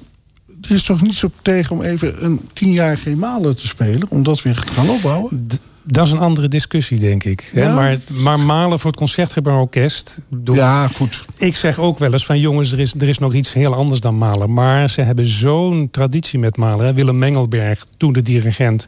[0.68, 4.06] er is toch niets op tegen om even een tien jaar geen malen te spelen?
[4.08, 5.44] Om dat weer te gaan opbouwen?
[5.48, 7.50] D- dat is een andere discussie, denk ik.
[7.54, 7.62] hè.
[7.62, 7.74] Ja.
[7.74, 10.22] Maar, maar malen voor het Concertgebouworkest.
[10.44, 11.24] Ja, goed.
[11.36, 14.00] Ik zeg ook wel eens van jongens, er is, er is nog iets heel anders
[14.00, 14.52] dan malen.
[14.52, 16.86] Maar ze hebben zo'n traditie met malen.
[16.86, 16.94] Hè.
[16.94, 18.86] Willem Mengelberg, toen de dirigent,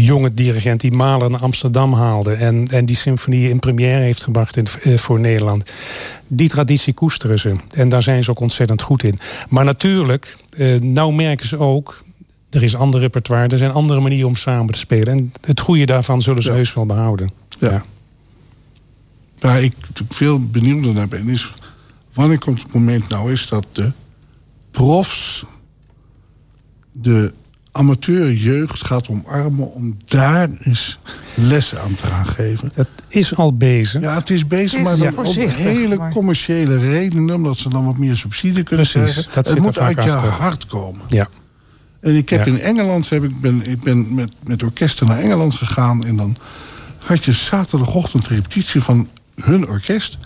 [0.00, 2.32] jonge dirigent die malen naar Amsterdam haalde.
[2.32, 5.72] En, en die symfonie in première heeft gebracht in, eh, voor Nederland.
[6.26, 7.54] Die traditie koesteren ze.
[7.70, 9.18] En daar zijn ze ook ontzettend goed in.
[9.48, 12.02] Maar natuurlijk, eh, nou merken ze ook.
[12.50, 15.08] Er is ander repertoire, er zijn andere manieren om samen te spelen.
[15.08, 16.54] En het goede daarvan zullen ze Ja.
[16.54, 17.30] heus wel behouden.
[17.58, 17.82] Ja.
[19.38, 19.74] Waar ik
[20.08, 21.52] veel benieuwder naar ben, is
[22.12, 23.92] wanneer komt het moment nou is dat de
[24.70, 25.44] profs
[26.92, 27.32] de
[27.72, 30.98] amateurjeugd gaat omarmen om daar eens
[31.34, 32.72] lessen aan te gaan geven.
[32.74, 34.00] Dat is al bezig.
[34.00, 37.68] Ja, het is bezig, Het is maar dan om hele maar- commerciële redenen, omdat ze
[37.68, 39.24] dan wat meer subsidie kunnen Precies, krijgen.
[39.32, 40.28] dat het zit moet er vaak uit je achter.
[40.30, 41.02] hart komen.
[41.08, 41.28] Ja.
[42.00, 42.52] En ik heb Ja.
[42.52, 46.04] in Engeland heb ik ben, ik ben met, met orkesten naar Engeland gegaan.
[46.04, 46.36] En dan
[47.04, 49.08] had je zaterdagochtend repetitie van
[49.40, 50.18] hun orkest.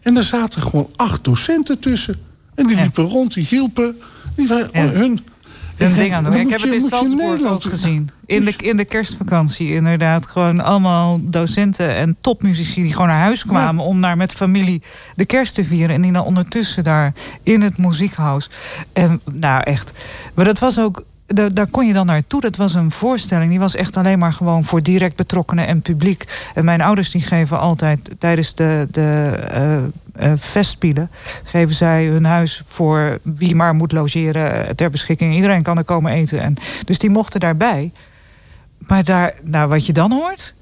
[0.00, 2.14] En daar zaten gewoon acht docenten tussen.
[2.54, 2.82] En die Ja.
[2.82, 3.96] liepen rond, die hielpen.
[4.36, 4.86] Die waren Ja.
[4.92, 5.20] hun.
[5.78, 6.32] Een Ik ding denk, aan doen.
[6.32, 8.10] dan Ik moet heb je- het in Salzburg ook gezien.
[8.26, 10.26] In de, in de kerstvakantie inderdaad.
[10.26, 13.84] Gewoon allemaal docenten en topmuzici die gewoon naar huis kwamen...
[13.84, 14.82] om daar met familie
[15.14, 15.94] de kerst te vieren.
[15.94, 17.12] En die dan ondertussen daar
[17.42, 18.50] in het muziekhuis.
[18.92, 19.92] En nou echt.
[20.34, 21.04] Maar dat was ook...
[21.28, 22.40] Daar, daar kon je dan naartoe.
[22.40, 23.50] Dat was een voorstelling.
[23.50, 26.24] Die was echt alleen maar gewoon voor direct betrokkenen en publiek.
[26.54, 29.76] En mijn ouders die geven altijd tijdens de, de eh,
[30.18, 31.10] eh, festspielen...
[31.44, 35.34] geven zij hun huis voor wie maar moet logeren ter beschikking.
[35.34, 36.40] Iedereen kan er komen eten.
[36.40, 37.92] En, dus die mochten daarbij.
[38.78, 40.54] Maar daar, nou, wat je dan hoort...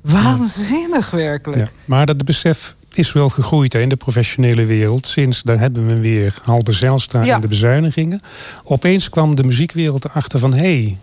[0.00, 1.60] Waanzinnig werkelijk.
[1.60, 5.06] Ja, maar dat besef is wel gegroeid hè, in de professionele wereld.
[5.06, 7.34] Sinds, daar hebben we weer Halbe Zijlstra Ja.
[7.34, 8.22] en de bezuinigingen.
[8.64, 10.54] Opeens kwam de muziekwereld erachter van...
[10.54, 10.98] hé, hey,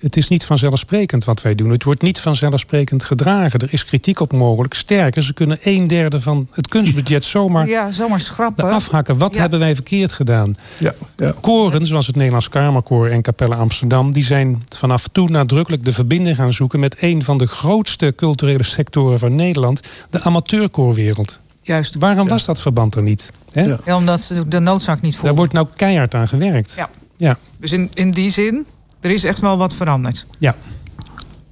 [0.00, 1.70] het is niet vanzelfsprekend wat wij doen.
[1.70, 3.60] Het wordt niet vanzelfsprekend gedragen.
[3.60, 4.74] Er is kritiek op mogelijk.
[4.74, 8.64] Sterker, ze kunnen een derde van het kunstbudget zomaar Ja, zomaar schrappen.
[8.70, 9.18] afhakken.
[9.18, 9.40] Wat Ja.
[9.40, 10.54] hebben wij verkeerd gedaan?
[10.78, 11.34] Ja, ja.
[11.40, 14.12] Koren, zoals het Nederlands Kamerkoor en Capelle Amsterdam...
[14.12, 16.80] die zijn vanaf toen nadrukkelijk de verbinding gaan zoeken...
[16.80, 19.80] met een van de grootste culturele sectoren van Nederland...
[20.10, 21.40] de amateurkoorwereld.
[21.62, 21.94] Juist.
[21.98, 23.32] Waarom was dat verband er niet?
[23.52, 23.62] Hè?
[23.64, 23.78] Ja.
[23.84, 25.38] Ja, omdat ze de noodzaak niet Daar voelden.
[25.38, 26.74] wordt nou keihard aan gewerkt.
[26.76, 26.90] Ja.
[27.16, 27.38] Ja.
[27.60, 28.66] Dus in, in die zin,
[29.00, 30.26] er is echt wel wat veranderd.
[30.38, 30.54] ja.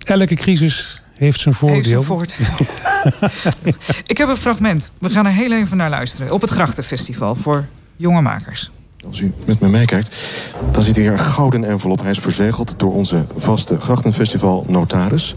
[0.04, 2.02] Elke crisis heeft zijn Heeft voordeel.
[2.02, 2.46] voordeel.
[4.06, 4.90] Ik heb een fragment.
[4.98, 6.32] We gaan er heel even naar luisteren.
[6.32, 7.64] Op het Grachtenfestival voor
[7.96, 8.70] jonge makers.
[9.08, 10.16] Als u met me meekijkt,
[10.70, 12.00] dan ziet u hier een gouden envelop.
[12.00, 15.34] Hij is verzegeld door onze vaste Grachtenfestival notaris.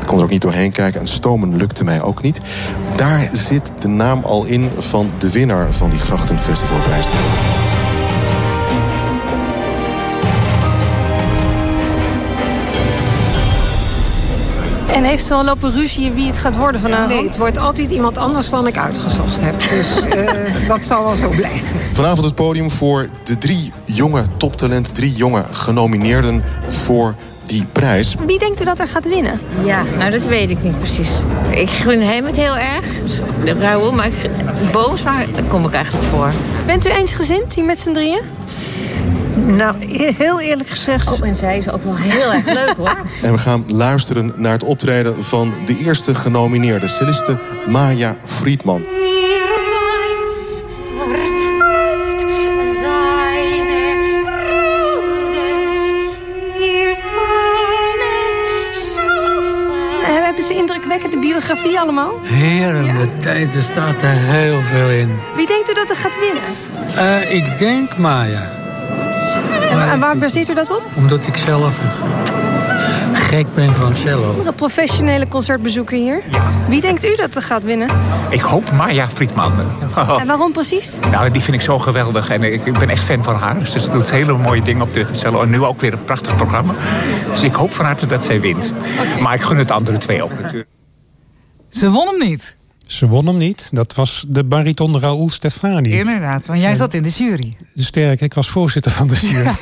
[0.00, 2.40] Ik kon er ook niet doorheen kijken en stomen lukte mij ook niet.
[2.96, 7.04] Daar zit de naam al in van de winnaar van die Grachtenfestivalprijs.
[15.04, 17.08] En heeft ze al lopen ruzie wie het gaat worden vanavond?
[17.08, 19.60] Nee, het wordt altijd iemand anders dan ik uitgezocht heb.
[19.60, 21.68] Dus eh, dat zal wel zo blijven.
[21.92, 27.14] Vanavond het podium voor de drie jonge toptalenten, drie jonge genomineerden voor
[27.46, 28.14] die prijs.
[28.26, 29.40] Wie denkt u dat er gaat winnen?
[29.64, 31.10] Ja, nou dat weet ik niet precies.
[31.50, 32.84] Ik gun hem het heel erg,
[33.44, 34.10] de Raoul, maar
[34.72, 36.32] Boomsma daar kom ik eigenlijk voor.
[36.66, 38.20] Bent u eensgezind hier met z'n drieën?
[39.36, 41.20] Nou, e- heel eerlijk gezegd...
[41.20, 42.98] Oh, en zij is ook wel heel erg leuk, hoor.
[43.22, 48.82] En we gaan luisteren naar het optreden van de eerste genomineerde celliste Maya Friedman.
[60.24, 62.20] Hebben ze indrukwekkende biografie allemaal?
[62.22, 65.18] Heren, de tijd, er staat er heel veel in.
[65.36, 66.42] Wie denkt u dat er gaat winnen?
[66.96, 68.63] Eh, ik denk Maya.
[69.94, 70.82] En wa- waar baseert u dat op?
[70.96, 71.78] Omdat ik zelf
[73.12, 74.42] gek ben van cello.
[74.46, 76.22] Een professionele concertbezoeker hier.
[76.68, 77.88] Wie denkt u dat er gaat winnen?
[78.30, 79.52] Ik hoop Maya Friedman.
[80.20, 80.92] En waarom precies?
[81.10, 82.30] Nou, die vind ik zo geweldig.
[82.30, 83.58] En ik, ik ben echt fan van haar.
[83.58, 85.42] Dus ze doet hele mooie dingen op de cello.
[85.42, 86.74] En nu ook weer een prachtig programma.
[87.30, 88.72] Dus ik hoop van harte dat zij wint.
[89.20, 90.68] Maar ik gun het andere twee ook natuurlijk.
[91.68, 92.56] Ze won hem niet.
[92.86, 93.68] Ze won hem niet.
[93.72, 95.98] Dat was de bariton Raoul Stefani.
[95.98, 97.56] Inderdaad, want jij zat in de jury.
[97.74, 99.52] Sterk, ik was voorzitter van de jury.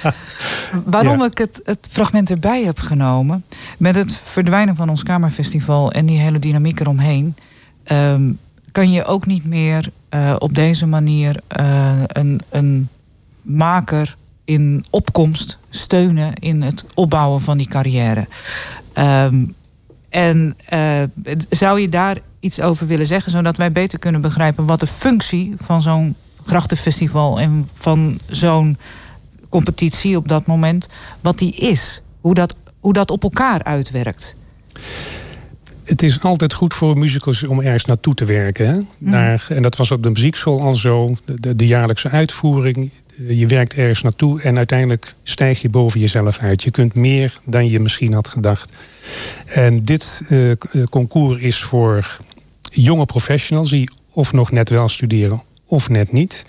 [0.84, 1.24] Waarom Ja.
[1.24, 3.44] ik het, het fragment erbij heb genomen...
[3.78, 5.92] met het verdwijnen van ons Kamerfestival...
[5.92, 7.36] en die hele dynamiek eromheen...
[7.84, 8.32] ehm,
[8.72, 12.88] kan je ook niet meer eh, op deze manier eh, een, een
[13.42, 16.34] maker in opkomst steunen...
[16.34, 18.26] in het opbouwen van die carrière.
[18.92, 19.44] Ehm,
[20.08, 21.02] en eh,
[21.48, 23.32] zou je daar iets over willen zeggen...
[23.32, 27.40] zodat wij beter kunnen begrijpen wat de functie van zo'n grachtenfestival...
[27.40, 28.78] en van zo'n
[29.48, 30.88] competitie op dat moment,
[31.20, 32.02] wat die is.
[32.20, 34.36] Hoe dat, hoe dat op elkaar uitwerkt.
[35.90, 38.68] Het is altijd goed voor musicus om ergens naartoe te werken.
[38.68, 38.80] Hè?
[38.98, 41.16] Naar, en dat was op de muziekschool al zo.
[41.24, 42.90] De, de, jaarlijkse uitvoering.
[43.18, 46.62] Eh, Je werkt ergens naartoe en uiteindelijk stijg je boven jezelf uit.
[46.62, 48.72] Je kunt meer dan je misschien had gedacht.
[49.44, 50.56] En dit eh, eh,
[50.90, 52.18] concours is voor
[52.70, 56.44] jonge professionals die of nog net wel studeren of net niet.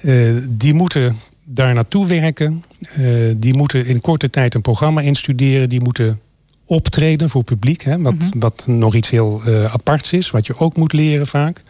[0.00, 2.64] Eh, die moeten daar naartoe werken.
[2.80, 3.04] Eh,
[3.36, 5.68] die moeten in korte tijd een programma instuderen.
[5.68, 6.20] Die moeten
[6.64, 7.82] optreden voor publiek.
[7.82, 10.30] Hè, wat, wat nog iets heel eh, aparts is.
[10.30, 11.62] Wat je ook moet leren vaak.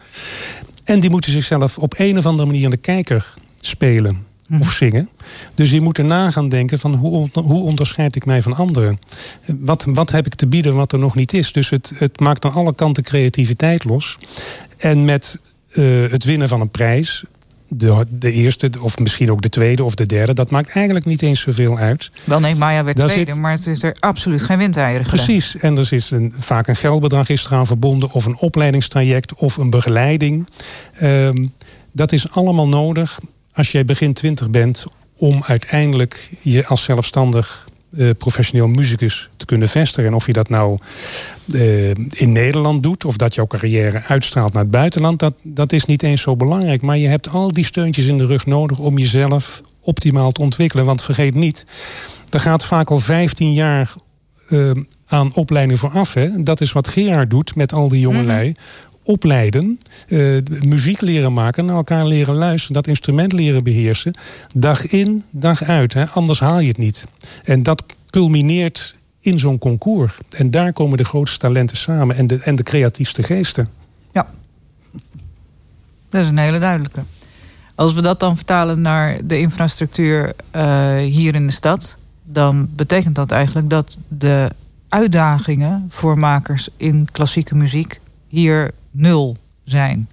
[0.83, 4.27] En die moeten zichzelf op een of andere manier aan de kijker spelen.
[4.59, 5.09] Of zingen.
[5.55, 8.99] Dus die moeten na gaan denken van hoe, hoe onderscheid ik mij van anderen?
[9.45, 11.51] Wat, wat heb ik te bieden wat er nog niet is?
[11.51, 14.17] Dus het, het maakt aan alle kanten creativiteit los.
[14.77, 17.23] En met eh, het winnen van een prijs,
[17.67, 21.21] de, de eerste of misschien ook de tweede of de derde, dat maakt eigenlijk niet
[21.21, 22.11] eens zoveel uit.
[22.23, 25.07] Wel nee, Maya werd Daar tweede, zit- maar het is er absoluut geen windeieren.
[25.07, 29.57] Precies, en er is een, vaak een geldbedrag is eraan verbonden, of een opleidingstraject, of
[29.57, 30.47] een begeleiding.
[30.93, 31.45] Ehm,
[31.91, 33.19] dat is allemaal nodig
[33.59, 34.85] als jij begin twintig bent,
[35.17, 37.67] om uiteindelijk je als zelfstandig
[37.97, 40.09] eh, professioneel muzikus te kunnen vestigen.
[40.09, 40.77] En of je dat nou
[41.53, 45.85] eh, in Nederland doet, of dat jouw carrière uitstraalt naar het buitenland, dat, dat is
[45.85, 46.81] niet eens zo belangrijk.
[46.81, 50.85] Maar je hebt al die steuntjes in de rug nodig om jezelf optimaal te ontwikkelen.
[50.85, 51.65] Want vergeet niet,
[52.29, 53.93] er gaat vaak al 15 jaar
[54.49, 54.71] eh,
[55.07, 56.13] aan opleiding vooraf.
[56.13, 56.43] Hè?
[56.43, 58.53] Dat is wat Gerard doet met al die jongelui.
[59.09, 64.13] Opleiden, eh, muziek leren maken, naar elkaar leren luisteren, dat instrument leren beheersen.
[64.55, 65.93] Dag in, dag uit.
[65.93, 66.05] Hè?
[66.05, 67.05] Anders haal je het niet.
[67.43, 70.17] En dat culmineert in zo'n concours.
[70.29, 73.69] En daar komen de grootste talenten samen en de, en de creatiefste geesten.
[76.09, 77.03] Dat is een hele duidelijke.
[77.75, 83.15] Als we dat dan vertalen naar de infrastructuur eh, hier in de stad, dan betekent
[83.15, 84.49] dat eigenlijk dat de
[84.89, 90.07] uitdagingen voor makers in klassieke muziek hier nul zijn.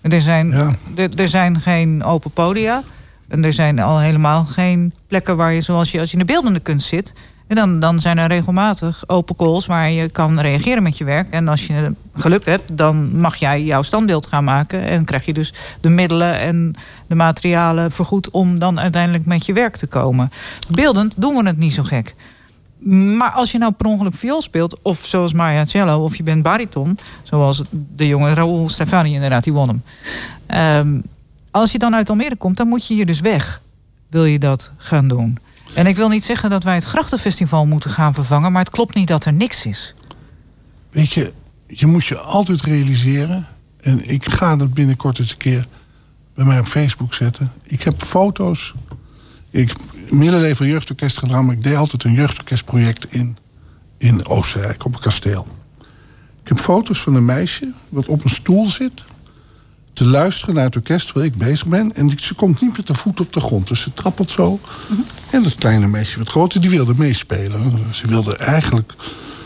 [0.00, 0.52] Er zijn,
[0.96, 2.82] er, er zijn geen open podia.
[3.28, 6.32] En er zijn al helemaal geen plekken waar je, zoals je als je in de
[6.32, 7.12] beeldende kunst zit.
[7.46, 11.30] En dan, dan zijn er regelmatig open calls waar je kan reageren met je werk.
[11.30, 14.82] En als je geluk hebt, dan mag jij jouw standbeeld gaan maken.
[14.82, 16.74] En krijg je dus de middelen en
[17.06, 20.30] de materialen vergoed om dan uiteindelijk met je werk te komen.
[20.68, 22.14] Beeldend doen we het niet zo gek.
[22.88, 26.42] Maar als je nou per ongeluk viool speelt, of zoals Maria Cello, of je bent
[26.42, 29.82] bariton, zoals de jonge Raoul Stefani inderdaad, die won hem.
[30.46, 31.00] Ehm,
[31.50, 33.62] als je dan uit Almere komt, dan moet je hier dus weg.
[34.08, 35.38] Wil je dat gaan doen?
[35.74, 38.94] En ik wil niet zeggen dat wij het Grachtenfestival moeten gaan vervangen, maar het klopt
[38.94, 39.94] niet dat er niks is.
[40.90, 41.32] Weet je,
[41.66, 43.46] je moet je altijd realiseren.
[43.80, 45.66] En ik ga dat binnenkort eens een keer
[46.34, 47.52] bij mij op Facebook zetten.
[47.62, 48.74] Ik heb foto's.
[49.50, 49.74] Ik
[50.16, 53.36] leven jeugdorkest gedaan, maar ik deed altijd een jeugdorkestproject in,
[53.98, 55.46] in Oostenrijk op een kasteel.
[56.42, 59.04] Ik heb foto's van een meisje wat op een stoel zit
[59.92, 61.92] te luisteren naar het orkest terwijl ik bezig ben.
[61.92, 64.60] En ze komt niet met de voet op de grond, dus ze trappelt zo.
[65.30, 67.80] En dat kleine meisje, wat groter, die wilde meespelen.
[67.92, 68.94] Ze wilde eigenlijk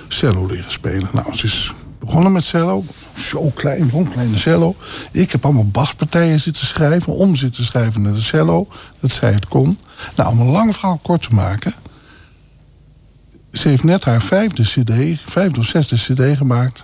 [0.08, 1.08] cello leren spelen.
[1.12, 2.84] Nou, ze is begonnen met cello.
[3.16, 4.76] Zo klein, zo'n kleine cello.
[5.10, 8.68] Ik heb allemaal baspartijen zitten schrijven, om zitten schrijven naar de cello.
[9.00, 9.78] Dat zij het kon.
[10.16, 11.74] Nou, om een lang verhaal kort te maken.
[13.52, 16.82] Ze heeft net haar vijfde cd, vijfde of zesde cd gemaakt.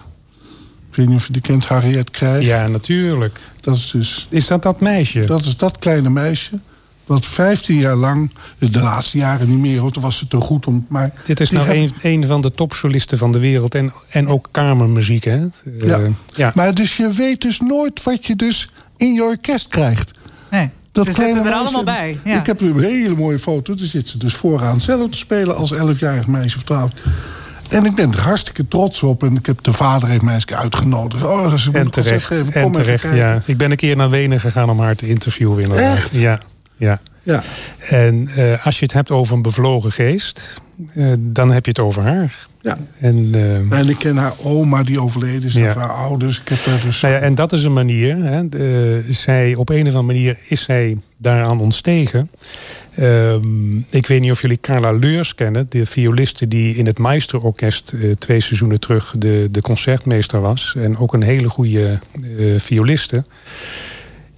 [0.91, 2.45] Ik weet niet of je die kent, Harriet Krijg.
[2.45, 3.41] Ja, natuurlijk.
[3.61, 4.27] Dat is dus...
[4.31, 5.27] Is dat dat meisje?
[5.27, 6.59] Dat is dat kleine meisje.
[7.15, 10.67] Dat 15 jaar lang, de laatste jaren niet meer, want toen was het te goed
[10.67, 10.87] om.
[10.89, 13.75] Maar Dit is nou heb- een, een van de topsolisten van de wereld.
[13.75, 15.37] En, en ook kamermuziek, hè?
[15.37, 15.49] Eh,
[15.87, 15.99] Ja.
[16.35, 16.53] ja.
[16.55, 20.19] Maar dus je weet dus nooit wat je dus in je orkest krijgt.
[20.51, 22.19] Nee, Dat ze zitten er allemaal bij.
[22.25, 22.39] Ja.
[22.39, 23.75] Ik heb een hele mooie foto.
[23.75, 26.91] Daar zit ze dus vooraan cello te spelen als 11-jarig meisje of 12.
[27.69, 29.23] En ik ben er hartstikke trots op.
[29.23, 31.25] En ik heb de vader heeft mij eens uitgenodigd.
[31.25, 32.53] Oh, een En terecht, geven.
[32.53, 33.43] Kom en even terecht ja.
[33.47, 35.63] Ik ben een keer naar Wenen gegaan om haar te interviewen.
[35.63, 35.97] Inderdaad.
[35.97, 36.17] Echt?
[36.17, 36.41] Ja,
[36.81, 37.01] ja.
[37.23, 37.43] Ja.
[37.89, 40.61] En eh, als je het hebt over een bevlogen geest,
[40.95, 42.47] eh, dan heb je het over haar.
[42.61, 42.79] Ja.
[43.01, 45.53] En, eh, En ik ken haar oma die overleden is.
[45.53, 45.69] Ja.
[45.69, 46.41] Of haar ouders.
[46.41, 47.01] Ik heb haar dus...
[47.01, 48.17] Nou ja, en dat is een manier.
[48.17, 48.43] Hè.
[49.13, 52.31] Zij, op een of andere manier is zij daaraan ontstegen.
[52.95, 55.67] Ehm, ik weet niet of jullie Carla Leurs kennen.
[55.69, 60.75] De violiste die in het Meisterorkest twee seizoenen terug de, de concertmeester was.
[60.77, 61.99] En ook een hele goede
[62.57, 63.25] violiste.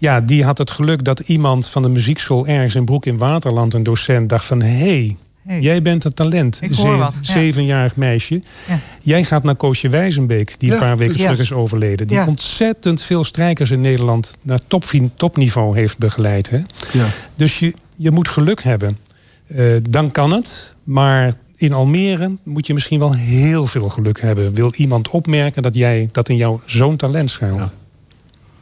[0.02, 3.74] Ja, die had het geluk dat iemand van de muziekschool ergens in Broek in Waterland,
[3.74, 4.62] een docent, dacht van...
[4.62, 5.60] hé, hey, Hey.
[5.60, 6.58] jij bent een talent.
[6.62, 7.32] Ik hoor wat, ja.
[7.32, 8.42] Zevenjarig meisje.
[8.68, 8.78] Ja.
[9.02, 12.06] Jij gaat naar Koosje Wijzenbeek, die een paar weken terug is overleden.
[12.06, 12.26] Die Ja.
[12.26, 14.84] ontzettend veel strijkers in Nederland naar top,
[15.16, 16.50] topniveau heeft begeleid.
[16.50, 16.58] Hè?
[16.92, 17.06] Ja.
[17.34, 18.98] Dus je, je moet geluk hebben.
[19.46, 24.54] Eh, dan kan het, maar in Almere moet je misschien wel heel veel geluk hebben.
[24.54, 27.70] Wil iemand opmerken dat, jij, dat in jou zo'n talent schuilt?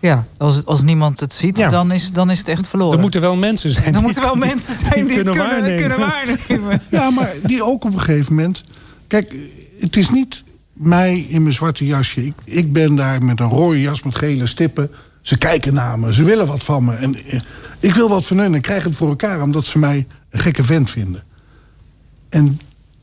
[0.01, 0.25] Ja.
[0.39, 1.69] Als, als niemand het ziet, Ja.
[1.69, 2.95] dan, is, dan is het echt verloren.
[2.97, 3.85] Er moeten wel mensen zijn.
[3.87, 5.79] er die- moeten wel die- mensen zijn die, het kunnen kunnen, waarnemen.
[5.81, 6.83] kunnen waarnemen.
[6.91, 8.65] Ja, maar die ook op een gegeven moment.
[9.07, 9.35] Kijk,
[9.81, 10.43] het is niet
[10.73, 12.25] mij in mijn zwarte jasje.
[12.27, 14.91] Ik, ik ben daar met een rode jas met gele stippen.
[15.21, 16.95] Ze kijken naar me, ze willen wat van me.
[16.95, 17.41] En eh,
[17.81, 20.65] ik wil wat van hun en krijg het voor elkaar omdat ze mij een gekke
[20.65, 21.23] vent vinden.
[22.29, 22.61] En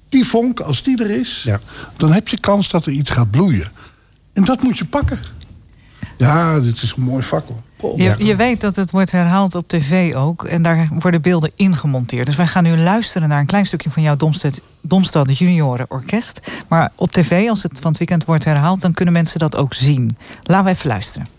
[0.09, 1.59] die vonk, als die er is, Ja.
[1.97, 3.67] dan heb je kans dat er iets gaat bloeien.
[4.33, 5.19] En dat moet je pakken.
[6.17, 7.95] Ja, dit is een mooi vak hoor.
[7.97, 10.43] Je, je weet dat het wordt herhaald op tv ook.
[10.43, 12.25] En daar worden beelden ingemonteerd.
[12.25, 16.39] Dus wij gaan nu luisteren naar een klein stukje van jouw Domstad, Domstad Junioren Orkest.
[16.67, 18.81] Maar op tv, als het van het weekend wordt herhaald...
[18.81, 20.17] dan kunnen mensen dat ook zien.
[20.43, 21.36] Laten we even luisteren.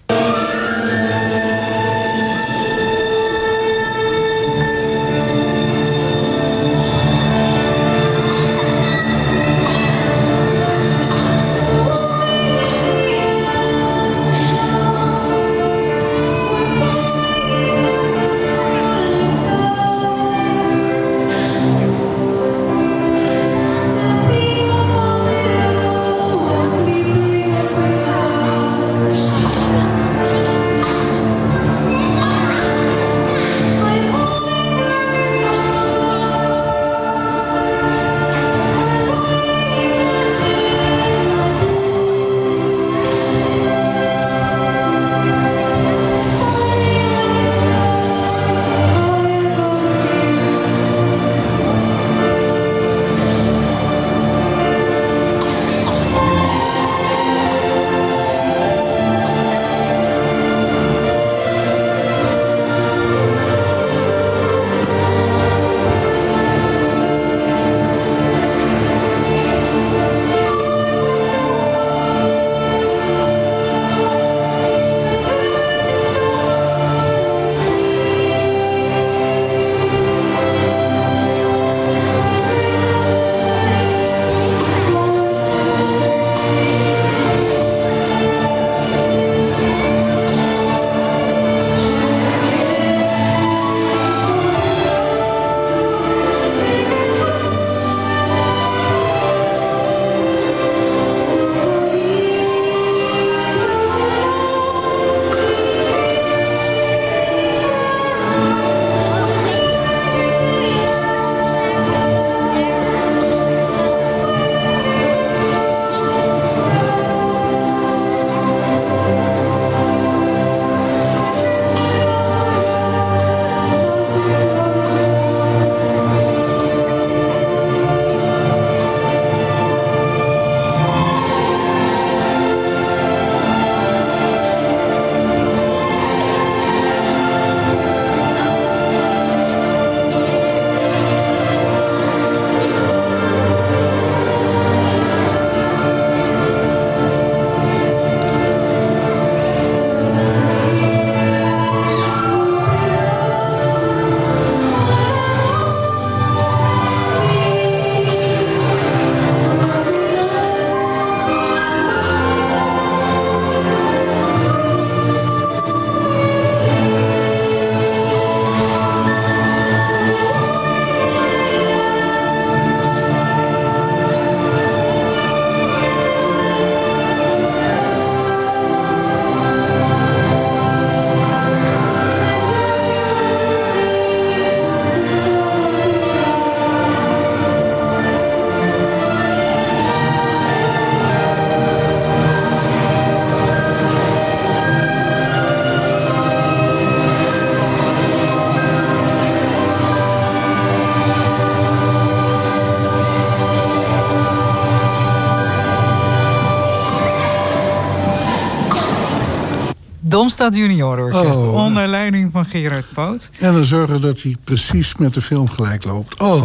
[210.29, 211.55] Domstad Junior Orkest, Oh.
[211.55, 213.31] onder leiding van Gerard Poot.
[213.39, 216.21] En dan zorgen dat hij precies met de film gelijk loopt.
[216.21, 216.45] Oh,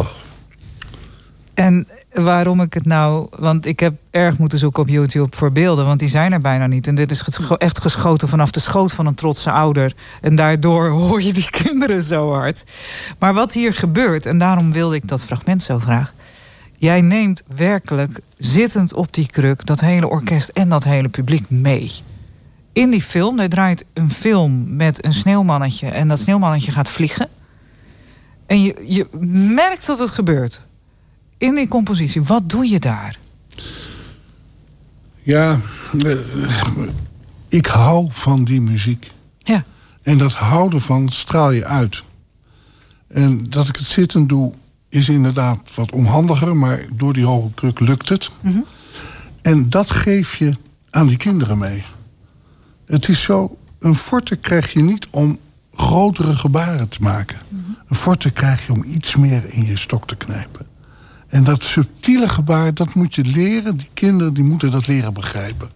[1.54, 3.28] En waarom ik het nou...
[3.38, 5.86] Want ik heb erg moeten zoeken op YouTube voor beelden...
[5.86, 6.86] want die zijn er bijna niet.
[6.86, 7.24] En dit is
[7.58, 9.92] echt geschoten vanaf de schoot van een trotse ouder.
[10.20, 12.64] En daardoor hoor je die kinderen zo hard.
[13.18, 16.12] Maar wat hier gebeurt, en daarom wilde ik dat fragment zo graag...
[16.78, 21.90] Jij neemt werkelijk zittend op die kruk dat hele orkest en dat hele publiek mee.
[22.74, 27.28] In die film, hij draait een film met een sneeuwmannetje en dat sneeuwmannetje gaat vliegen.
[28.46, 29.06] En je, je
[29.54, 30.60] merkt dat het gebeurt.
[31.38, 33.18] In die compositie, wat doe je daar?
[35.22, 35.60] ja.
[36.04, 36.16] eh,
[37.48, 39.10] ik hou van die muziek.
[39.38, 39.64] Ja.
[40.02, 42.02] En dat houden van straal je uit.
[43.08, 44.52] En dat ik het zitten doe,
[44.88, 46.56] is inderdaad wat onhandiger.
[46.56, 48.30] Maar door die hoge kruk lukt het.
[49.42, 50.52] En dat geef je
[50.90, 51.84] aan die kinderen mee.
[52.86, 55.38] Het is zo, een forte krijg je niet om
[55.72, 57.38] grotere gebaren te maken.
[57.88, 60.66] Een forte krijg je om iets meer in je stok te knijpen.
[61.28, 63.76] En dat subtiele gebaar, dat moet je leren.
[63.76, 65.70] Die kinderen die moeten dat leren begrijpen.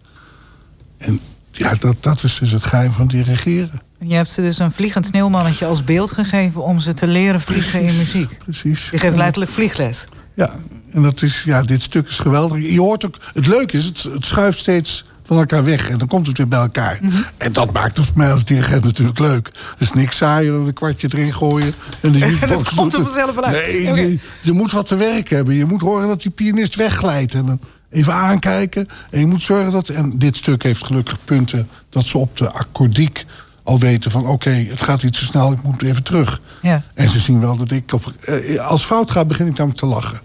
[0.98, 1.20] En
[1.52, 3.80] ja, dat, dat is dus het geheim van dirigeren.
[3.98, 7.80] Je hebt ze dus een vliegend sneeuwmannetje als beeld gegeven om ze te leren vliegen
[7.82, 8.38] in muziek.
[8.38, 8.90] Precies.
[8.90, 10.06] Je geeft letterlijk vliegles.
[10.34, 10.54] Ja,
[10.92, 12.72] en dat is, ja, dit stuk is geweldig.
[12.72, 15.88] Je hoort ook, het leuke is, het, het schuift steeds van elkaar weg.
[15.88, 17.00] En dan komt het weer bij elkaar.
[17.36, 19.50] En dat maakt het voor mij als dirigent natuurlijk leuk.
[19.78, 21.74] Is niks saaier dan een kwartje erin gooien.
[22.00, 23.56] En de het komt er vanzelf uit.
[23.56, 25.54] Nee, je, je moet wat te werk hebben.
[25.54, 27.34] Je moet horen dat die pianist wegglijdt.
[27.34, 27.60] En dan
[27.90, 28.88] even aankijken.
[29.10, 29.88] En je moet zorgen dat...
[29.88, 33.24] En dit stuk heeft gelukkig punten dat ze op de akkoordiek
[33.62, 34.26] al weten van...
[34.26, 36.40] oké, het gaat iets te snel, ik moet even terug.
[36.62, 36.82] Ja.
[36.94, 37.92] En ze zien wel dat ik...
[37.92, 40.20] Op, eh, als fout gaat, begin ik namelijk te lachen.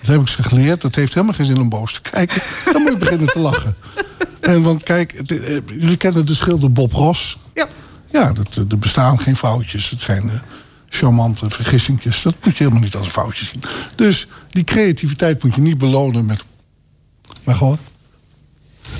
[0.00, 0.80] Dat heb ik ze geleerd.
[0.80, 2.42] Dat heeft helemaal geen zin om boos te kijken.
[2.72, 3.76] Dan moet je beginnen te lachen.
[4.46, 7.38] En want kijk, eh, jullie kennen de schilder Bob Ross.
[7.54, 7.68] Ja.
[8.12, 9.90] Ja, dat, eh, er bestaan geen foutjes.
[9.90, 10.36] Het zijn eh,
[10.88, 12.22] charmante vergissingjes.
[12.22, 13.62] Dat moet je helemaal niet als een foutje zien.
[13.94, 16.44] Dus die creativiteit moet je niet belonen met...
[17.44, 17.78] Maar gewoon...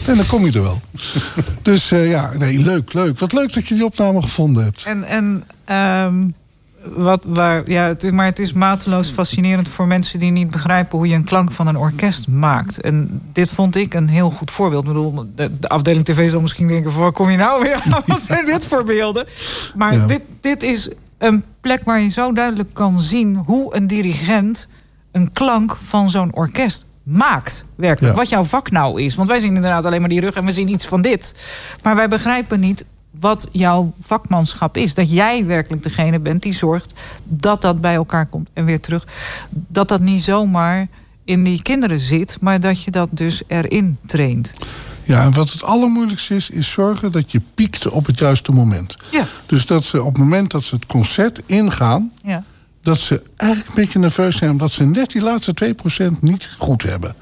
[0.07, 0.81] En dan kom je er wel.
[1.63, 3.19] dus ja, nee, leuk, leuk.
[3.19, 4.85] Wat leuk dat je die opname gevonden hebt.
[4.85, 6.29] En, en ehm,
[6.95, 11.09] wat, waar, ja, het, maar het is mateloos fascinerend voor mensen die niet begrijpen hoe
[11.09, 12.81] je een klank van een orkest maakt.
[12.81, 14.83] En dit vond ik een heel goed voorbeeld.
[14.83, 17.83] Ik bedoel, de, de afdeling TV zal misschien denken: van waar kom je nou weer
[17.91, 18.03] aan?
[18.07, 19.27] Wat zijn dit voorbeelden?
[19.75, 20.07] Maar Ja.
[20.07, 24.69] dit, dit is een plek waar je zo duidelijk kan zien hoe een dirigent
[25.13, 27.65] een klank van zo'n orkest maakt.
[27.77, 28.13] Werkelijk.
[28.15, 28.19] Ja.
[28.21, 29.15] Wat jouw vak nou is.
[29.15, 31.35] Want wij zien inderdaad alleen maar die rug en we zien iets van dit.
[31.83, 32.85] Maar wij begrijpen niet
[33.21, 34.95] wat jouw vakmanschap is.
[34.95, 36.95] Dat jij werkelijk degene bent die zorgt
[37.25, 39.07] dat dat bij elkaar komt en weer terug.
[39.51, 40.89] Dat dat niet zomaar
[41.25, 44.55] in die kinderen zit, maar dat je dat dus erin traint.
[45.05, 48.97] Ja, en wat het allermoeilijkste is, is zorgen dat je piekt op het juiste moment.
[49.11, 49.27] Ja.
[49.47, 52.43] Dus dat ze op het moment dat ze het concert ingaan, Ja.
[52.83, 56.83] dat ze eigenlijk een beetje nerveus zijn, omdat ze net die laatste 2% niet goed
[56.83, 57.15] hebben.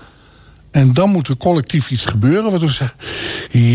[0.70, 2.98] En dan moet er collectief iets gebeuren, waardoor ze zeggen,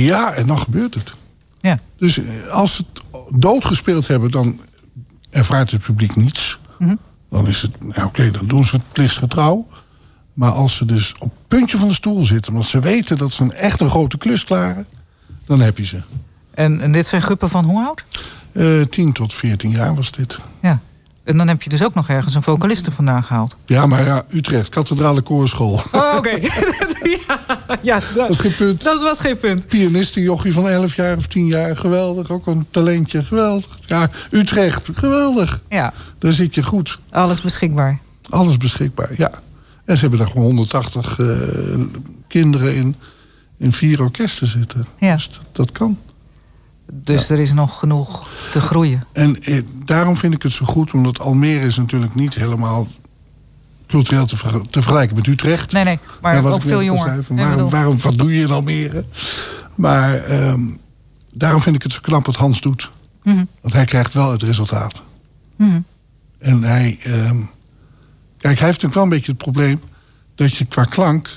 [0.05, 1.13] ja, en dan gebeurt het.
[1.59, 1.79] Ja.
[1.97, 4.59] Dus eh, als ze het doodgespeeld hebben, dan
[5.29, 6.59] ervaart het publiek niets.
[6.79, 6.95] Mhm.
[7.29, 9.67] Dan is het, nou, oké, dan doen ze het plichtsgetrouw.
[10.33, 13.31] Maar als ze dus op het puntje van de stoel zitten, omdat ze weten dat
[13.31, 14.85] ze een echt een grote klus klaren,
[15.45, 16.01] dan heb je ze.
[16.51, 18.05] En, en dit zijn groepen van hoe oud?
[18.51, 20.39] Eh 10 tot 14 jaar was dit.
[20.61, 20.79] Ja.
[21.29, 23.55] En dan heb je dus ook nog ergens een vocaliste vandaan gehaald.
[23.65, 25.81] Ja, maar ja, Utrecht, kathedrale koorschool.
[25.91, 26.29] Oh, oké.
[27.27, 27.39] ja,
[27.81, 28.83] ja, dat was geen punt.
[28.83, 29.67] Dat was geen punt.
[29.67, 32.31] Pianiste, jochie van 11 jaar of 10 jaar, geweldig.
[32.31, 33.77] Ook een talentje, geweldig.
[33.85, 35.61] Ja, Utrecht, geweldig.
[35.69, 36.99] Ja, Daar zit je goed.
[37.09, 37.99] alles beschikbaar.
[38.29, 39.31] Alles beschikbaar, ja.
[39.85, 41.27] En ze hebben daar gewoon 180 eh,
[42.27, 42.95] kinderen in,
[43.57, 44.85] in vier orkesten zitten.
[44.97, 45.13] Ja.
[45.13, 45.97] Dus dat, dat kan.
[46.93, 49.03] Dus er is nog genoeg te groeien.
[49.13, 52.87] En eh, daarom vind ik het zo goed, omdat Almere is natuurlijk niet helemaal
[53.87, 55.71] cultureel te, ver- te vergelijken met Utrecht.
[55.71, 57.07] Nee, nee, maar Ja, ook veel jonger.
[57.07, 59.05] zei, van Nee, waarom, bedoel- waarom, wat doe je in Almere?
[59.75, 60.61] Maar ehm,
[61.33, 62.91] daarom vind ik het zo knap wat Hans doet.
[63.23, 63.43] Mhm.
[63.61, 65.03] Want hij krijgt wel het resultaat.
[65.55, 65.79] Mhm.
[66.39, 66.99] En hij...
[67.03, 67.37] ehm,
[68.37, 69.81] kijk, hij heeft natuurlijk wel een beetje het probleem...
[70.35, 71.35] dat je qua klank...